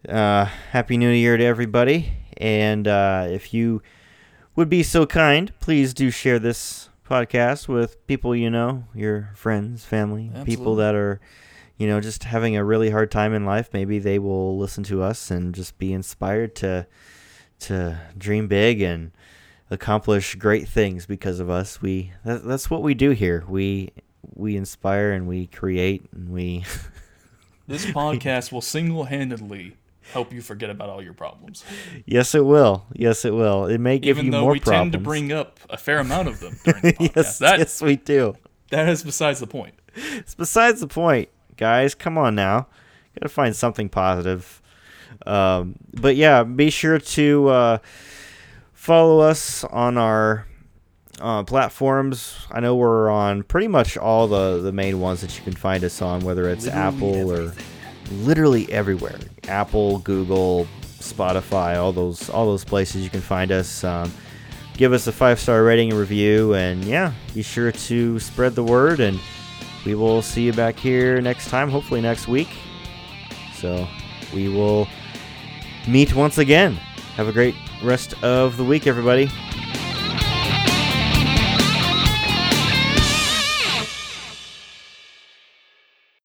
[0.10, 2.12] uh, Happy New Year to everybody.
[2.36, 3.82] And uh, if you
[4.54, 9.86] would be so kind, please do share this podcast with people you know, your friends,
[9.86, 10.54] family, Absolutely.
[10.54, 11.22] people that are,
[11.78, 13.70] you know, just having a really hard time in life.
[13.72, 16.86] Maybe they will listen to us and just be inspired to
[17.60, 19.14] to dream big and
[19.72, 21.82] accomplish great things because of us.
[21.82, 23.46] We that, that's what we do here.
[23.48, 23.92] We
[24.34, 26.64] we inspire and we create and we.
[27.68, 29.78] this podcast will single-handedly
[30.14, 31.64] help you forget about all your problems.
[32.06, 32.86] Yes, it will.
[32.94, 33.66] Yes, it will.
[33.66, 34.58] It may give Even you more problems.
[34.62, 37.16] Even though we tend to bring up a fair amount of them during the podcast.
[37.16, 38.36] yes, that, yes, we do.
[38.70, 39.76] That is besides the point.
[39.96, 41.96] It's besides the point, guys.
[41.96, 42.68] Come on now.
[43.20, 44.62] Gotta find something positive.
[45.26, 47.78] Um, but yeah, be sure to uh,
[48.74, 50.46] follow us on our
[51.20, 52.38] uh, platforms.
[52.52, 55.84] I know we're on pretty much all the, the main ones that you can find
[55.84, 57.64] us on, whether it's literally Apple everything.
[58.12, 59.20] or literally everywhere.
[59.48, 60.68] Apple, Google,
[61.00, 63.84] Spotify, all those all those places you can find us.
[63.84, 64.12] Um,
[64.74, 68.64] give us a five star rating and review, and yeah, be sure to spread the
[68.64, 69.00] word.
[69.00, 69.20] And
[69.86, 72.50] we will see you back here next time, hopefully next week.
[73.56, 73.88] So
[74.34, 74.88] we will
[75.88, 76.74] meet once again.
[77.16, 79.30] Have a great rest of the week, everybody.